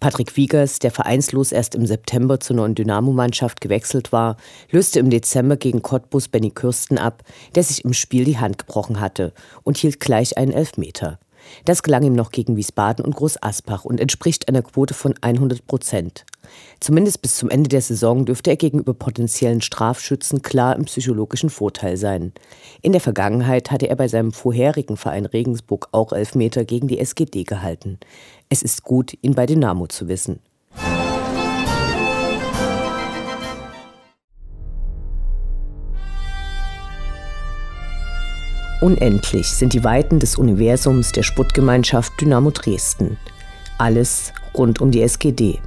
Patrick 0.00 0.36
Wiegers, 0.36 0.78
der 0.78 0.90
vereinslos 0.90 1.52
erst 1.52 1.74
im 1.74 1.86
September 1.86 2.40
zur 2.40 2.56
neuen 2.56 2.74
Dynamo-Mannschaft 2.74 3.60
gewechselt 3.60 4.12
war, 4.12 4.36
löste 4.70 4.98
im 4.98 5.10
Dezember 5.10 5.56
gegen 5.56 5.82
Cottbus 5.82 6.28
Benny 6.28 6.50
Kürsten 6.50 6.98
ab, 6.98 7.22
der 7.54 7.62
sich 7.62 7.84
im 7.84 7.92
Spiel 7.92 8.24
die 8.24 8.38
Hand 8.38 8.58
gebrochen 8.58 9.00
hatte 9.00 9.32
und 9.62 9.76
hielt 9.76 10.00
gleich 10.00 10.36
einen 10.36 10.52
Elfmeter. 10.52 11.18
Das 11.64 11.82
gelang 11.82 12.02
ihm 12.02 12.14
noch 12.14 12.30
gegen 12.30 12.56
Wiesbaden 12.56 13.04
und 13.04 13.16
Groß 13.16 13.42
Aspach 13.42 13.84
und 13.84 14.00
entspricht 14.00 14.48
einer 14.48 14.62
Quote 14.62 14.94
von 14.94 15.14
100 15.20 15.66
Prozent. 15.66 16.24
Zumindest 16.80 17.22
bis 17.22 17.36
zum 17.36 17.50
Ende 17.50 17.68
der 17.68 17.80
Saison 17.80 18.24
dürfte 18.24 18.50
er 18.50 18.56
gegenüber 18.56 18.94
potenziellen 18.94 19.60
Strafschützen 19.60 20.42
klar 20.42 20.76
im 20.76 20.84
psychologischen 20.84 21.50
Vorteil 21.50 21.96
sein. 21.96 22.32
In 22.82 22.92
der 22.92 23.00
Vergangenheit 23.00 23.70
hatte 23.70 23.88
er 23.88 23.96
bei 23.96 24.08
seinem 24.08 24.32
vorherigen 24.32 24.96
Verein 24.96 25.26
Regensburg 25.26 25.88
auch 25.92 26.12
Elfmeter 26.12 26.64
gegen 26.64 26.88
die 26.88 26.98
SGD 26.98 27.44
gehalten. 27.44 27.98
Es 28.48 28.62
ist 28.62 28.82
gut, 28.82 29.16
ihn 29.22 29.34
bei 29.34 29.46
Dynamo 29.46 29.86
zu 29.86 30.08
wissen. 30.08 30.40
Unendlich 38.86 39.48
sind 39.48 39.72
die 39.72 39.82
Weiten 39.82 40.20
des 40.20 40.36
Universums 40.36 41.10
der 41.10 41.24
Sputtgemeinschaft 41.24 42.12
Dynamo 42.20 42.52
Dresden. 42.52 43.18
Alles 43.78 44.32
rund 44.56 44.80
um 44.80 44.92
die 44.92 45.02
SGD. 45.02 45.58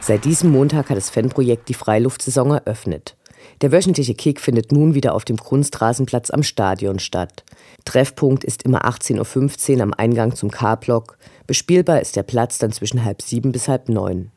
Seit 0.00 0.24
diesem 0.24 0.52
Montag 0.52 0.90
hat 0.90 0.96
das 0.96 1.10
Fanprojekt 1.10 1.68
die 1.68 1.74
Freiluftsaison 1.74 2.52
eröffnet. 2.52 3.16
Der 3.62 3.70
wöchentliche 3.70 4.16
Kick 4.16 4.40
findet 4.40 4.72
nun 4.72 4.94
wieder 4.94 5.14
auf 5.14 5.24
dem 5.24 5.38
Kunstrasenplatz 5.38 6.32
am 6.32 6.42
Stadion 6.42 6.98
statt. 6.98 7.44
Treffpunkt 7.84 8.42
ist 8.42 8.64
immer 8.64 8.84
18.15 8.84 9.76
Uhr 9.76 9.82
am 9.84 9.94
Eingang 9.94 10.34
zum 10.34 10.50
K-Block. 10.50 11.16
Bespielbar 11.46 12.00
ist 12.00 12.16
der 12.16 12.24
Platz 12.24 12.58
dann 12.58 12.72
zwischen 12.72 13.04
halb 13.04 13.22
sieben 13.22 13.52
bis 13.52 13.68
halb 13.68 13.88
neun. 13.88 14.32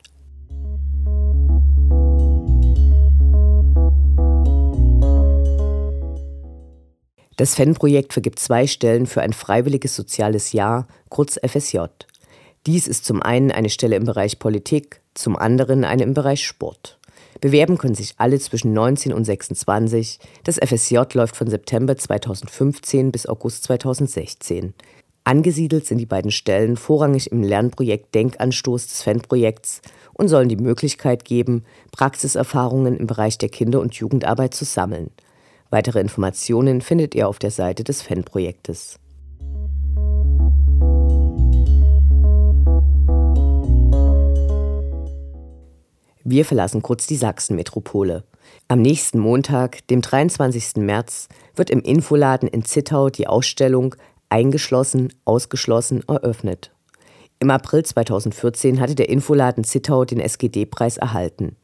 Das 7.36 7.56
Fanprojekt 7.56 8.12
vergibt 8.12 8.38
zwei 8.38 8.68
Stellen 8.68 9.06
für 9.06 9.22
ein 9.22 9.32
freiwilliges 9.32 9.96
soziales 9.96 10.52
Jahr, 10.52 10.86
kurz 11.08 11.36
FSJ. 11.44 11.80
Dies 12.66 12.86
ist 12.86 13.04
zum 13.04 13.22
einen 13.22 13.50
eine 13.50 13.70
Stelle 13.70 13.96
im 13.96 14.04
Bereich 14.04 14.38
Politik, 14.38 15.00
zum 15.14 15.36
anderen 15.36 15.84
eine 15.84 16.04
im 16.04 16.14
Bereich 16.14 16.46
Sport. 16.46 16.95
Bewerben 17.46 17.78
können 17.78 17.94
sich 17.94 18.14
alle 18.16 18.40
zwischen 18.40 18.72
19 18.72 19.12
und 19.12 19.24
26. 19.24 20.18
Das 20.42 20.56
FSJ 20.56 20.98
läuft 21.12 21.36
von 21.36 21.48
September 21.48 21.96
2015 21.96 23.12
bis 23.12 23.28
August 23.28 23.62
2016. 23.62 24.74
Angesiedelt 25.22 25.86
sind 25.86 25.98
die 25.98 26.06
beiden 26.06 26.32
Stellen 26.32 26.76
vorrangig 26.76 27.30
im 27.30 27.44
Lernprojekt 27.44 28.16
Denkanstoß 28.16 28.88
des 28.88 29.02
Fanprojekts 29.02 29.80
und 30.14 30.26
sollen 30.26 30.48
die 30.48 30.56
Möglichkeit 30.56 31.24
geben, 31.24 31.62
Praxiserfahrungen 31.92 32.96
im 32.96 33.06
Bereich 33.06 33.38
der 33.38 33.48
Kinder- 33.48 33.80
und 33.80 33.94
Jugendarbeit 33.94 34.52
zu 34.52 34.64
sammeln. 34.64 35.12
Weitere 35.70 36.00
Informationen 36.00 36.80
findet 36.80 37.14
ihr 37.14 37.28
auf 37.28 37.38
der 37.38 37.52
Seite 37.52 37.84
des 37.84 38.02
Fanprojektes. 38.02 38.98
Wir 46.28 46.44
verlassen 46.44 46.82
kurz 46.82 47.06
die 47.06 47.14
Sachsenmetropole. 47.14 48.24
Am 48.66 48.82
nächsten 48.82 49.20
Montag, 49.20 49.86
dem 49.86 50.02
23. 50.02 50.74
März, 50.78 51.28
wird 51.54 51.70
im 51.70 51.78
Infoladen 51.82 52.48
in 52.48 52.64
Zittau 52.64 53.10
die 53.10 53.28
Ausstellung 53.28 53.94
Eingeschlossen, 54.28 55.12
Ausgeschlossen 55.24 56.02
eröffnet. 56.08 56.72
Im 57.38 57.48
April 57.50 57.84
2014 57.84 58.80
hatte 58.80 58.96
der 58.96 59.08
Infoladen 59.08 59.62
Zittau 59.62 60.04
den 60.04 60.18
SGD-Preis 60.18 60.96
erhalten. 60.96 61.54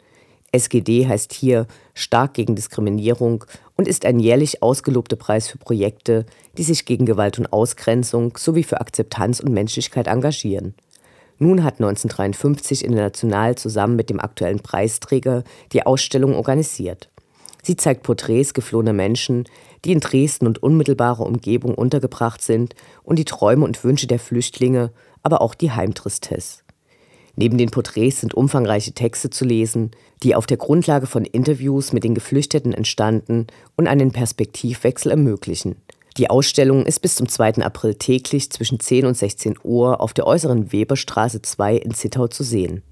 SGD 0.53 1.09
heißt 1.09 1.33
hier 1.33 1.67
stark 1.93 2.35
gegen 2.35 2.55
Diskriminierung 2.55 3.45
und 3.77 3.89
ist 3.89 4.07
ein 4.07 4.21
jährlich 4.21 4.63
ausgelobter 4.63 5.17
Preis 5.17 5.49
für 5.49 5.59
Projekte, 5.59 6.25
die 6.57 6.63
sich 6.63 6.85
gegen 6.85 7.05
Gewalt 7.05 7.37
und 7.37 7.53
Ausgrenzung 7.53 8.37
sowie 8.37 8.63
für 8.63 8.81
Akzeptanz 8.81 9.41
und 9.41 9.53
Menschlichkeit 9.53 10.07
engagieren. 10.07 10.77
Nun 11.43 11.65
hat 11.65 11.81
1953 11.81 12.85
International 12.85 13.57
zusammen 13.57 13.97
mit 13.97 14.11
dem 14.11 14.21
aktuellen 14.21 14.61
Preisträger 14.61 15.43
die 15.73 15.85
Ausstellung 15.85 16.37
organisiert. 16.37 17.11
Sie 17.65 17.75
zeigt 17.75 18.05
Porträts 18.05 18.55
geflohener 18.55 18.93
Menschen, 18.93 19.47
die 19.85 19.91
in 19.91 19.99
Dresden 19.99 20.47
und 20.47 20.63
unmittelbarer 20.63 21.27
Umgebung 21.27 21.75
untergebracht 21.75 22.43
sind 22.43 22.77
und 23.03 23.19
die 23.19 23.25
Träume 23.25 23.65
und 23.65 23.83
Wünsche 23.83 24.07
der 24.07 24.21
Flüchtlinge, 24.21 24.93
aber 25.25 25.43
auch 25.43 25.57
die 25.57 25.73
Heimtristesse. 25.73 26.63
Neben 27.35 27.59
den 27.59 27.73
Porträts 27.73 28.21
sind 28.21 28.35
umfangreiche 28.35 28.93
Texte 28.93 29.29
zu 29.29 29.45
lesen, 29.45 29.91
die 30.23 30.37
auf 30.37 30.47
der 30.47 30.59
Grundlage 30.59 31.09
von 31.09 31.25
Interviews 31.25 31.93
mit 31.93 32.05
den 32.05 32.15
Geflüchteten 32.15 32.73
entstanden 32.73 33.49
und 33.75 33.89
einen 33.89 34.13
Perspektivwechsel 34.13 35.11
ermöglichen. 35.11 35.75
Die 36.19 36.29
Ausstellung 36.29 36.85
ist 36.85 37.01
bis 37.01 37.15
zum 37.15 37.27
2. 37.27 37.63
April 37.63 37.95
täglich 37.95 38.51
zwischen 38.51 38.79
10 38.79 39.07
und 39.07 39.17
16 39.17 39.59
Uhr 39.63 40.01
auf 40.01 40.13
der 40.13 40.27
äußeren 40.27 40.71
Weberstraße 40.71 41.41
2 41.41 41.77
in 41.77 41.95
Zittau 41.95 42.29
zu 42.29 42.43
sehen. 42.43 42.83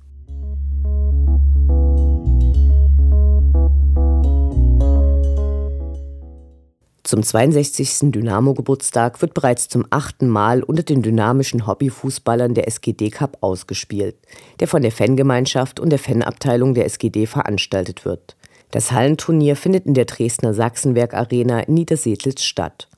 Zum 7.02 7.24
62. 7.24 8.12
Dynamo-Geburtstag 8.12 9.20
wird 9.20 9.34
bereits 9.34 9.68
zum 9.68 9.84
achten 9.90 10.28
Mal 10.28 10.62
unter 10.62 10.84
den 10.84 11.02
dynamischen 11.02 11.66
Hobbyfußballern 11.66 12.54
der 12.54 12.68
SGD 12.68 13.10
Cup 13.10 13.38
ausgespielt, 13.40 14.14
der 14.60 14.68
von 14.68 14.80
der 14.80 14.92
Fangemeinschaft 14.92 15.80
und 15.80 15.90
der 15.90 15.98
Fanabteilung 15.98 16.72
der 16.72 16.86
SGD 16.86 17.26
veranstaltet 17.26 18.04
wird. 18.04 18.36
Das 18.70 18.92
Hallenturnier 18.92 19.56
findet 19.56 19.86
in 19.86 19.94
der 19.94 20.04
Dresdner 20.04 20.54
Sachsenwerk 20.54 21.12
Arena 21.12 21.58
in 21.60 21.74
Niedersedlitz 21.74 22.44
statt. 22.44 22.89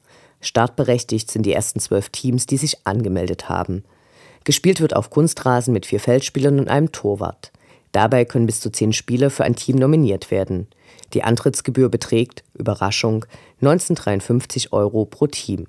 Startberechtigt 0.43 1.31
sind 1.31 1.47
die 1.47 1.53
ersten 1.53 1.81
zwölf 1.81 2.11
Teams, 2.11 2.47
die 2.47 2.59
sich 2.59 2.85
angemeldet 2.85 3.49
haben. 3.49 3.85
Gespielt 4.45 4.81
wird 4.81 4.95
auf 4.95 5.09
Kunstrasen 5.09 5.73
mit 5.73 5.87
vier 5.87 6.01
Feldspielern 6.01 6.59
und 6.59 6.69
einem 6.69 6.93
Torwart. 6.93 7.53
Dabei 7.93 8.25
können 8.25 8.47
bis 8.47 8.61
zu 8.61 8.71
zehn 8.71 8.93
Spieler 8.93 9.31
für 9.31 9.45
ein 9.45 9.55
Team 9.55 9.77
nominiert 9.77 10.31
werden. 10.31 10.67
Die 11.15 11.23
Antrittsgebühr 11.23 11.89
beträgt, 11.89 12.43
Überraschung, 12.55 13.25
1953 13.61 14.73
Euro 14.73 15.05
pro 15.05 15.29
Team. 15.29 15.69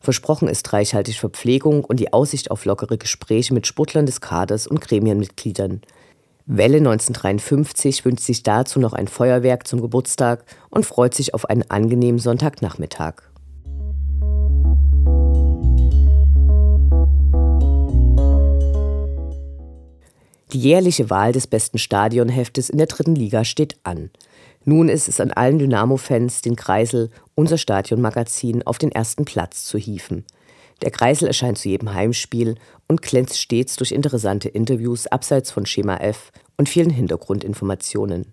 Versprochen 0.00 0.48
ist 0.48 0.72
reichhaltig 0.72 1.20
Verpflegung 1.20 1.84
und 1.84 2.00
die 2.00 2.12
Aussicht 2.12 2.50
auf 2.50 2.64
lockere 2.64 2.98
Gespräche 2.98 3.54
mit 3.54 3.66
Sportlern 3.66 4.06
des 4.06 4.20
Kaders 4.20 4.66
und 4.66 4.80
Gremienmitgliedern. 4.80 5.82
Welle 6.46 6.78
1953 6.78 8.04
wünscht 8.04 8.24
sich 8.24 8.42
dazu 8.42 8.80
noch 8.80 8.94
ein 8.94 9.06
Feuerwerk 9.06 9.66
zum 9.68 9.82
Geburtstag 9.82 10.44
und 10.70 10.86
freut 10.86 11.14
sich 11.14 11.34
auf 11.34 11.44
einen 11.44 11.70
angenehmen 11.70 12.18
Sonntagnachmittag. 12.18 13.22
Die 20.52 20.60
jährliche 20.60 21.10
Wahl 21.10 21.32
des 21.32 21.46
besten 21.46 21.78
Stadionheftes 21.78 22.70
in 22.70 22.78
der 22.78 22.86
dritten 22.86 23.14
Liga 23.14 23.44
steht 23.44 23.76
an. 23.82 24.10
Nun 24.64 24.88
ist 24.88 25.08
es 25.08 25.20
an 25.20 25.30
allen 25.30 25.58
Dynamo-Fans, 25.58 26.40
den 26.40 26.56
Kreisel, 26.56 27.10
unser 27.34 27.58
Stadionmagazin, 27.58 28.66
auf 28.66 28.78
den 28.78 28.90
ersten 28.90 29.24
Platz 29.24 29.64
zu 29.64 29.76
hieven. 29.78 30.24
Der 30.82 30.90
Kreisel 30.90 31.26
erscheint 31.28 31.58
zu 31.58 31.68
jedem 31.68 31.92
Heimspiel 31.92 32.54
und 32.86 33.02
glänzt 33.02 33.38
stets 33.38 33.76
durch 33.76 33.92
interessante 33.92 34.48
Interviews 34.48 35.06
abseits 35.06 35.50
von 35.50 35.66
Schema 35.66 35.96
F 35.96 36.32
und 36.56 36.68
vielen 36.68 36.90
Hintergrundinformationen. 36.90 38.32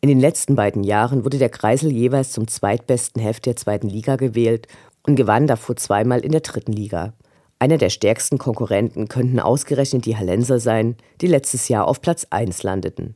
In 0.00 0.08
den 0.08 0.20
letzten 0.20 0.56
beiden 0.56 0.84
Jahren 0.84 1.24
wurde 1.24 1.38
der 1.38 1.48
Kreisel 1.48 1.92
jeweils 1.92 2.32
zum 2.32 2.48
zweitbesten 2.48 3.22
Heft 3.22 3.46
der 3.46 3.56
zweiten 3.56 3.88
Liga 3.88 4.16
gewählt 4.16 4.68
und 5.06 5.16
gewann 5.16 5.46
davor 5.46 5.76
zweimal 5.76 6.20
in 6.20 6.32
der 6.32 6.40
dritten 6.40 6.72
Liga. 6.72 7.12
Einer 7.58 7.78
der 7.78 7.88
stärksten 7.88 8.36
Konkurrenten 8.36 9.08
könnten 9.08 9.40
ausgerechnet 9.40 10.04
die 10.04 10.18
Hallenser 10.18 10.60
sein, 10.60 10.94
die 11.22 11.26
letztes 11.26 11.68
Jahr 11.68 11.88
auf 11.88 12.02
Platz 12.02 12.26
1 12.28 12.62
landeten. 12.62 13.14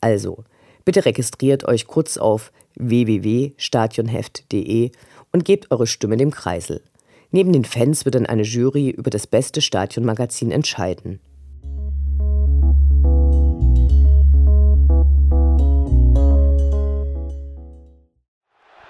Also, 0.00 0.44
bitte 0.86 1.04
registriert 1.04 1.68
euch 1.68 1.86
kurz 1.86 2.16
auf 2.16 2.52
www.stadionheft.de 2.76 4.92
und 5.30 5.44
gebt 5.44 5.70
eure 5.70 5.86
Stimme 5.86 6.16
dem 6.16 6.30
Kreisel. 6.30 6.80
Neben 7.32 7.52
den 7.52 7.66
Fans 7.66 8.06
wird 8.06 8.14
dann 8.14 8.24
eine 8.24 8.44
Jury 8.44 8.88
über 8.88 9.10
das 9.10 9.26
beste 9.26 9.60
Stadionmagazin 9.60 10.50
entscheiden. 10.50 11.20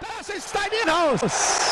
Das 0.01 0.29
ist 0.29 0.55
dein 0.55 0.71
Inhaus! 0.85 1.72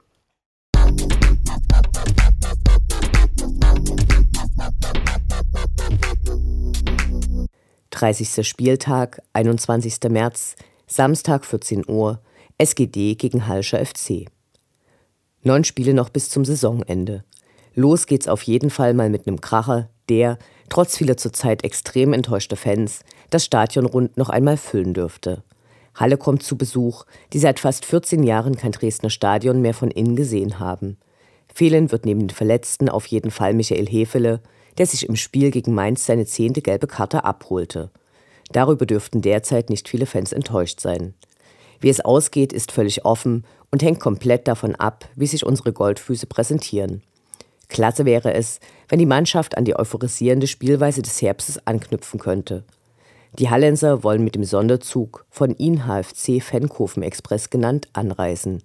30. 8.01 8.47
Spieltag, 8.47 9.21
21. 9.33 10.09
März, 10.09 10.55
Samstag 10.87 11.45
14 11.45 11.87
Uhr, 11.87 12.19
SGD 12.57 13.13
gegen 13.13 13.47
Halscher 13.47 13.85
FC. 13.85 14.25
Neun 15.43 15.63
Spiele 15.63 15.93
noch 15.93 16.09
bis 16.09 16.31
zum 16.31 16.43
Saisonende. 16.43 17.23
Los 17.75 18.07
geht's 18.07 18.27
auf 18.27 18.41
jeden 18.41 18.71
Fall 18.71 18.95
mal 18.95 19.11
mit 19.11 19.27
einem 19.27 19.39
Kracher, 19.39 19.87
der, 20.09 20.39
trotz 20.69 20.97
vieler 20.97 21.15
zurzeit 21.15 21.63
extrem 21.63 22.13
enttäuschter 22.13 22.55
Fans, 22.55 23.01
das 23.29 23.45
Stadion 23.45 23.85
rund 23.85 24.17
noch 24.17 24.29
einmal 24.29 24.57
füllen 24.57 24.95
dürfte. 24.95 25.43
Halle 25.93 26.17
kommt 26.17 26.41
zu 26.41 26.57
Besuch, 26.57 27.05
die 27.33 27.39
seit 27.39 27.59
fast 27.59 27.85
14 27.85 28.23
Jahren 28.23 28.57
kein 28.57 28.71
Dresdner 28.71 29.11
Stadion 29.11 29.61
mehr 29.61 29.75
von 29.75 29.91
innen 29.91 30.15
gesehen 30.15 30.57
haben. 30.57 30.97
Fehlen 31.53 31.91
wird 31.91 32.05
neben 32.05 32.21
den 32.21 32.31
Verletzten 32.31 32.89
auf 32.89 33.05
jeden 33.05 33.29
Fall 33.29 33.53
Michael 33.53 33.85
Hefele, 33.85 34.41
der 34.77 34.85
sich 34.85 35.07
im 35.07 35.15
Spiel 35.15 35.51
gegen 35.51 35.73
Mainz 35.73 36.05
seine 36.05 36.25
zehnte 36.25 36.61
gelbe 36.61 36.87
Karte 36.87 37.23
abholte. 37.23 37.89
Darüber 38.51 38.85
dürften 38.85 39.21
derzeit 39.21 39.69
nicht 39.69 39.87
viele 39.87 40.05
Fans 40.05 40.33
enttäuscht 40.33 40.79
sein. 40.79 41.13
Wie 41.79 41.89
es 41.89 42.01
ausgeht, 42.01 42.53
ist 42.53 42.71
völlig 42.71 43.05
offen 43.05 43.45
und 43.71 43.81
hängt 43.81 43.99
komplett 43.99 44.47
davon 44.47 44.75
ab, 44.75 45.07
wie 45.15 45.27
sich 45.27 45.45
unsere 45.45 45.73
Goldfüße 45.73 46.27
präsentieren. 46.27 47.01
Klasse 47.69 48.05
wäre 48.05 48.33
es, 48.33 48.59
wenn 48.89 48.99
die 48.99 49.05
Mannschaft 49.05 49.57
an 49.57 49.65
die 49.65 49.75
euphorisierende 49.75 50.47
Spielweise 50.47 51.01
des 51.01 51.21
Herbstes 51.21 51.65
anknüpfen 51.65 52.19
könnte. 52.19 52.65
Die 53.39 53.49
Hallenser 53.49 54.03
wollen 54.03 54.23
mit 54.25 54.35
dem 54.35 54.43
Sonderzug, 54.43 55.25
von 55.29 55.55
ihnen 55.57 55.85
HFC 55.87 56.41
Fenkofen 56.41 57.01
Express 57.01 57.49
genannt, 57.49 57.87
anreisen. 57.93 58.61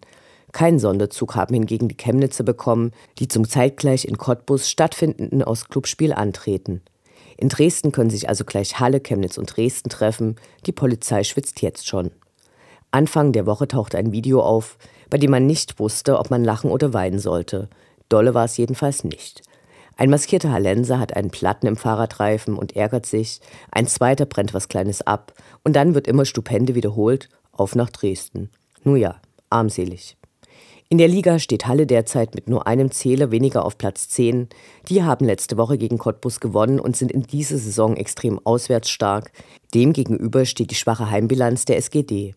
Keinen 0.53 0.79
Sonderzug 0.79 1.35
haben 1.35 1.55
hingegen 1.55 1.89
die 1.89 1.97
Chemnitzer 1.97 2.45
bekommen, 2.45 2.93
die 3.19 3.29
zum 3.29 3.49
zeitgleich 3.49 4.05
in 4.05 4.17
Cottbus 4.17 4.71
stattfindenden 4.71 5.43
Ostclubspiel 5.43 6.13
antreten. 6.13 6.83
In 7.37 7.49
Dresden 7.49 7.93
können 7.93 8.11
sich 8.11 8.29
also 8.29 8.45
gleich 8.45 8.81
Halle, 8.81 9.01
Chemnitz 9.01 9.37
und 9.37 9.55
Dresden 9.57 9.91
treffen. 9.91 10.37
Die 10.65 10.73
Polizei 10.73 11.23
schwitzt 11.25 11.61
jetzt 11.61 11.87
schon. 11.87 12.11
Anfang 12.91 13.33
der 13.33 13.47
Woche 13.47 13.69
tauchte 13.69 13.99
ein 13.99 14.13
Video 14.13 14.41
auf, 14.41 14.79
bei 15.11 15.19
dem 15.19 15.31
man 15.31 15.47
nicht 15.47 15.79
wusste, 15.79 16.19
ob 16.19 16.31
man 16.31 16.45
lachen 16.45 16.71
oder 16.71 16.95
weinen 16.95 17.19
sollte. 17.19 17.69
Dolle 18.09 18.33
war 18.33 18.45
es 18.45 18.57
jedenfalls 18.57 19.05
nicht. 19.05 19.43
Ein 19.99 20.11
maskierter 20.11 20.53
Hallenser 20.53 20.99
hat 20.99 21.17
einen 21.17 21.31
Platten 21.31 21.67
im 21.67 21.77
Fahrradreifen 21.77 22.57
und 22.57 22.77
ärgert 22.77 23.07
sich, 23.07 23.41
ein 23.71 23.87
zweiter 23.87 24.27
brennt 24.27 24.53
was 24.55 24.69
Kleines 24.69 25.03
ab 25.03 25.33
und 25.65 25.75
dann 25.75 25.95
wird 25.95 26.07
immer 26.07 26.25
stupende 26.25 26.75
wiederholt, 26.75 27.29
auf 27.53 27.75
nach 27.75 27.91
Dresden. 27.91 28.51
Nun 28.85 28.97
ja, 28.97 29.17
armselig. 29.49 30.17
In 30.89 30.99
der 30.99 31.09
Liga 31.09 31.41
steht 31.41 31.67
Halle 31.67 31.85
derzeit 31.85 32.37
mit 32.37 32.49
nur 32.49 32.69
einem 32.69 32.93
Zähler 32.93 33.33
weniger 33.33 33.65
auf 33.65 33.77
Platz 33.77 34.09
10. 34.09 34.49
Die 34.89 35.03
haben 35.03 35.27
letzte 35.27 35.57
Woche 35.57 35.79
gegen 35.79 35.99
Cottbus 35.99 36.39
gewonnen 36.39 36.79
und 36.79 36.97
sind 36.97 37.11
in 37.11 37.25
dieser 37.25 37.59
Saison 37.59 37.97
extrem 37.97 38.39
auswärts 38.45 38.89
stark. 38.89 39.33
Demgegenüber 39.75 40.45
steht 40.45 40.71
die 40.71 40.77
schwache 40.77 41.11
Heimbilanz 41.11 41.65
der 41.65 41.79
SGD. 41.79 42.37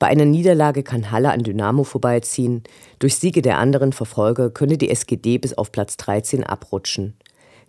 Bei 0.00 0.08
einer 0.08 0.24
Niederlage 0.24 0.82
kann 0.82 1.12
Halle 1.12 1.30
an 1.30 1.44
Dynamo 1.44 1.84
vorbeiziehen. 1.84 2.64
Durch 2.98 3.14
Siege 3.14 3.40
der 3.40 3.58
anderen 3.58 3.92
Verfolger 3.92 4.50
könnte 4.50 4.78
die 4.78 4.90
SGD 4.90 5.38
bis 5.38 5.56
auf 5.56 5.70
Platz 5.70 5.96
13 5.96 6.42
abrutschen. 6.42 7.14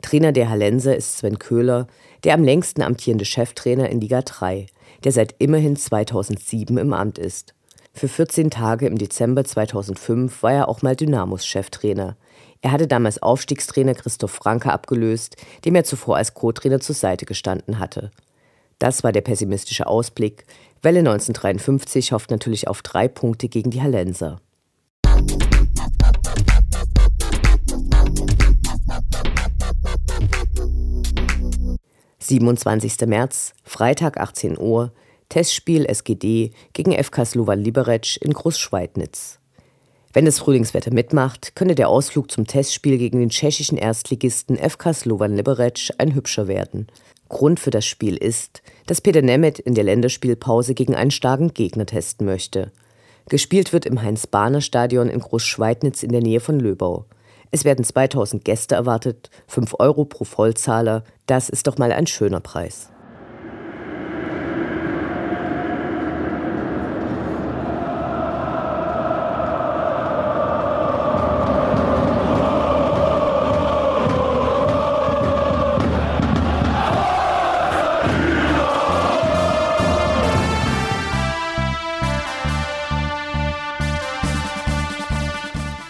Trainer 0.01 0.31
der 0.31 0.49
Hallenser 0.49 0.95
ist 0.95 1.19
Sven 1.19 1.37
Köhler, 1.37 1.85
der 2.23 2.33
am 2.33 2.43
längsten 2.43 2.81
amtierende 2.81 3.25
Cheftrainer 3.25 3.89
in 3.89 4.01
Liga 4.01 4.23
3, 4.23 4.65
der 5.03 5.11
seit 5.11 5.35
immerhin 5.37 5.75
2007 5.75 6.75
im 6.79 6.93
Amt 6.93 7.19
ist. 7.19 7.53
Für 7.97 8.07
14 8.07 8.51
Tage 8.51 8.85
im 8.85 8.99
Dezember 8.99 9.43
2005 9.43 10.43
war 10.43 10.53
er 10.53 10.69
auch 10.69 10.83
mal 10.83 10.95
Dynamos 10.95 11.47
Cheftrainer. 11.47 12.15
Er 12.61 12.71
hatte 12.71 12.85
damals 12.85 13.23
Aufstiegstrainer 13.23 13.95
Christoph 13.95 14.33
Franke 14.33 14.71
abgelöst, 14.71 15.35
dem 15.65 15.73
er 15.73 15.83
zuvor 15.83 16.17
als 16.17 16.35
Co-Trainer 16.35 16.79
zur 16.79 16.93
Seite 16.93 17.25
gestanden 17.25 17.79
hatte. 17.79 18.11
Das 18.77 19.03
war 19.03 19.11
der 19.11 19.21
pessimistische 19.21 19.87
Ausblick. 19.87 20.45
Welle 20.83 20.99
1953 20.99 22.11
hofft 22.11 22.29
natürlich 22.29 22.67
auf 22.67 22.83
drei 22.83 23.07
Punkte 23.07 23.49
gegen 23.49 23.71
die 23.71 23.81
Hallenser. 23.81 24.41
»27. 32.21 33.07
März, 33.07 33.53
Freitag 33.63 34.19
18 34.19 34.59
Uhr, 34.59 34.91
Testspiel 35.29 35.85
SGD 35.85 36.51
gegen 36.73 36.91
FK 36.93 37.25
Slovan 37.25 37.59
Liberec 37.59 38.17
in 38.21 38.31
Großschweidnitz. 38.33 39.39
Wenn 40.13 40.25
das 40.25 40.39
Frühlingswetter 40.39 40.91
mitmacht, 40.93 41.55
könnte 41.55 41.75
der 41.75 41.89
Ausflug 41.89 42.31
zum 42.31 42.47
Testspiel 42.47 42.97
gegen 42.97 43.19
den 43.19 43.29
tschechischen 43.29 43.77
Erstligisten 43.77 44.57
FK 44.57 44.93
Slovan 44.93 45.35
Liberec 45.35 45.91
ein 45.97 46.15
hübscher 46.15 46.47
werden. 46.47 46.87
Grund 47.29 47.59
für 47.59 47.71
das 47.71 47.85
Spiel 47.85 48.15
ist, 48.15 48.61
dass 48.85 49.01
Peter 49.01 49.21
Nemeth 49.21 49.59
in 49.59 49.75
der 49.75 49.83
Länderspielpause 49.83 50.73
gegen 50.73 50.95
einen 50.95 51.11
starken 51.11 51.53
Gegner 51.53 51.85
testen 51.85 52.25
möchte. 52.25 52.71
Gespielt 53.27 53.73
wird 53.73 53.85
im 53.85 54.01
Heinz-Bahner-Stadion 54.01 55.09
in 55.09 55.19
Großschweidnitz 55.19 56.03
in 56.03 56.13
der 56.13 56.21
Nähe 56.21 56.39
von 56.39 56.59
Löbau. 56.59 57.05
Es 57.51 57.65
werden 57.65 57.83
2000 57.83 58.45
Gäste 58.45 58.75
erwartet, 58.75 59.29
5 59.47 59.75
Euro 59.79 60.05
pro 60.05 60.23
Vollzahler. 60.23 61.03
Das 61.25 61.49
ist 61.49 61.67
doch 61.67 61.77
mal 61.77 61.91
ein 61.91 62.07
schöner 62.07 62.39
Preis. 62.39 62.89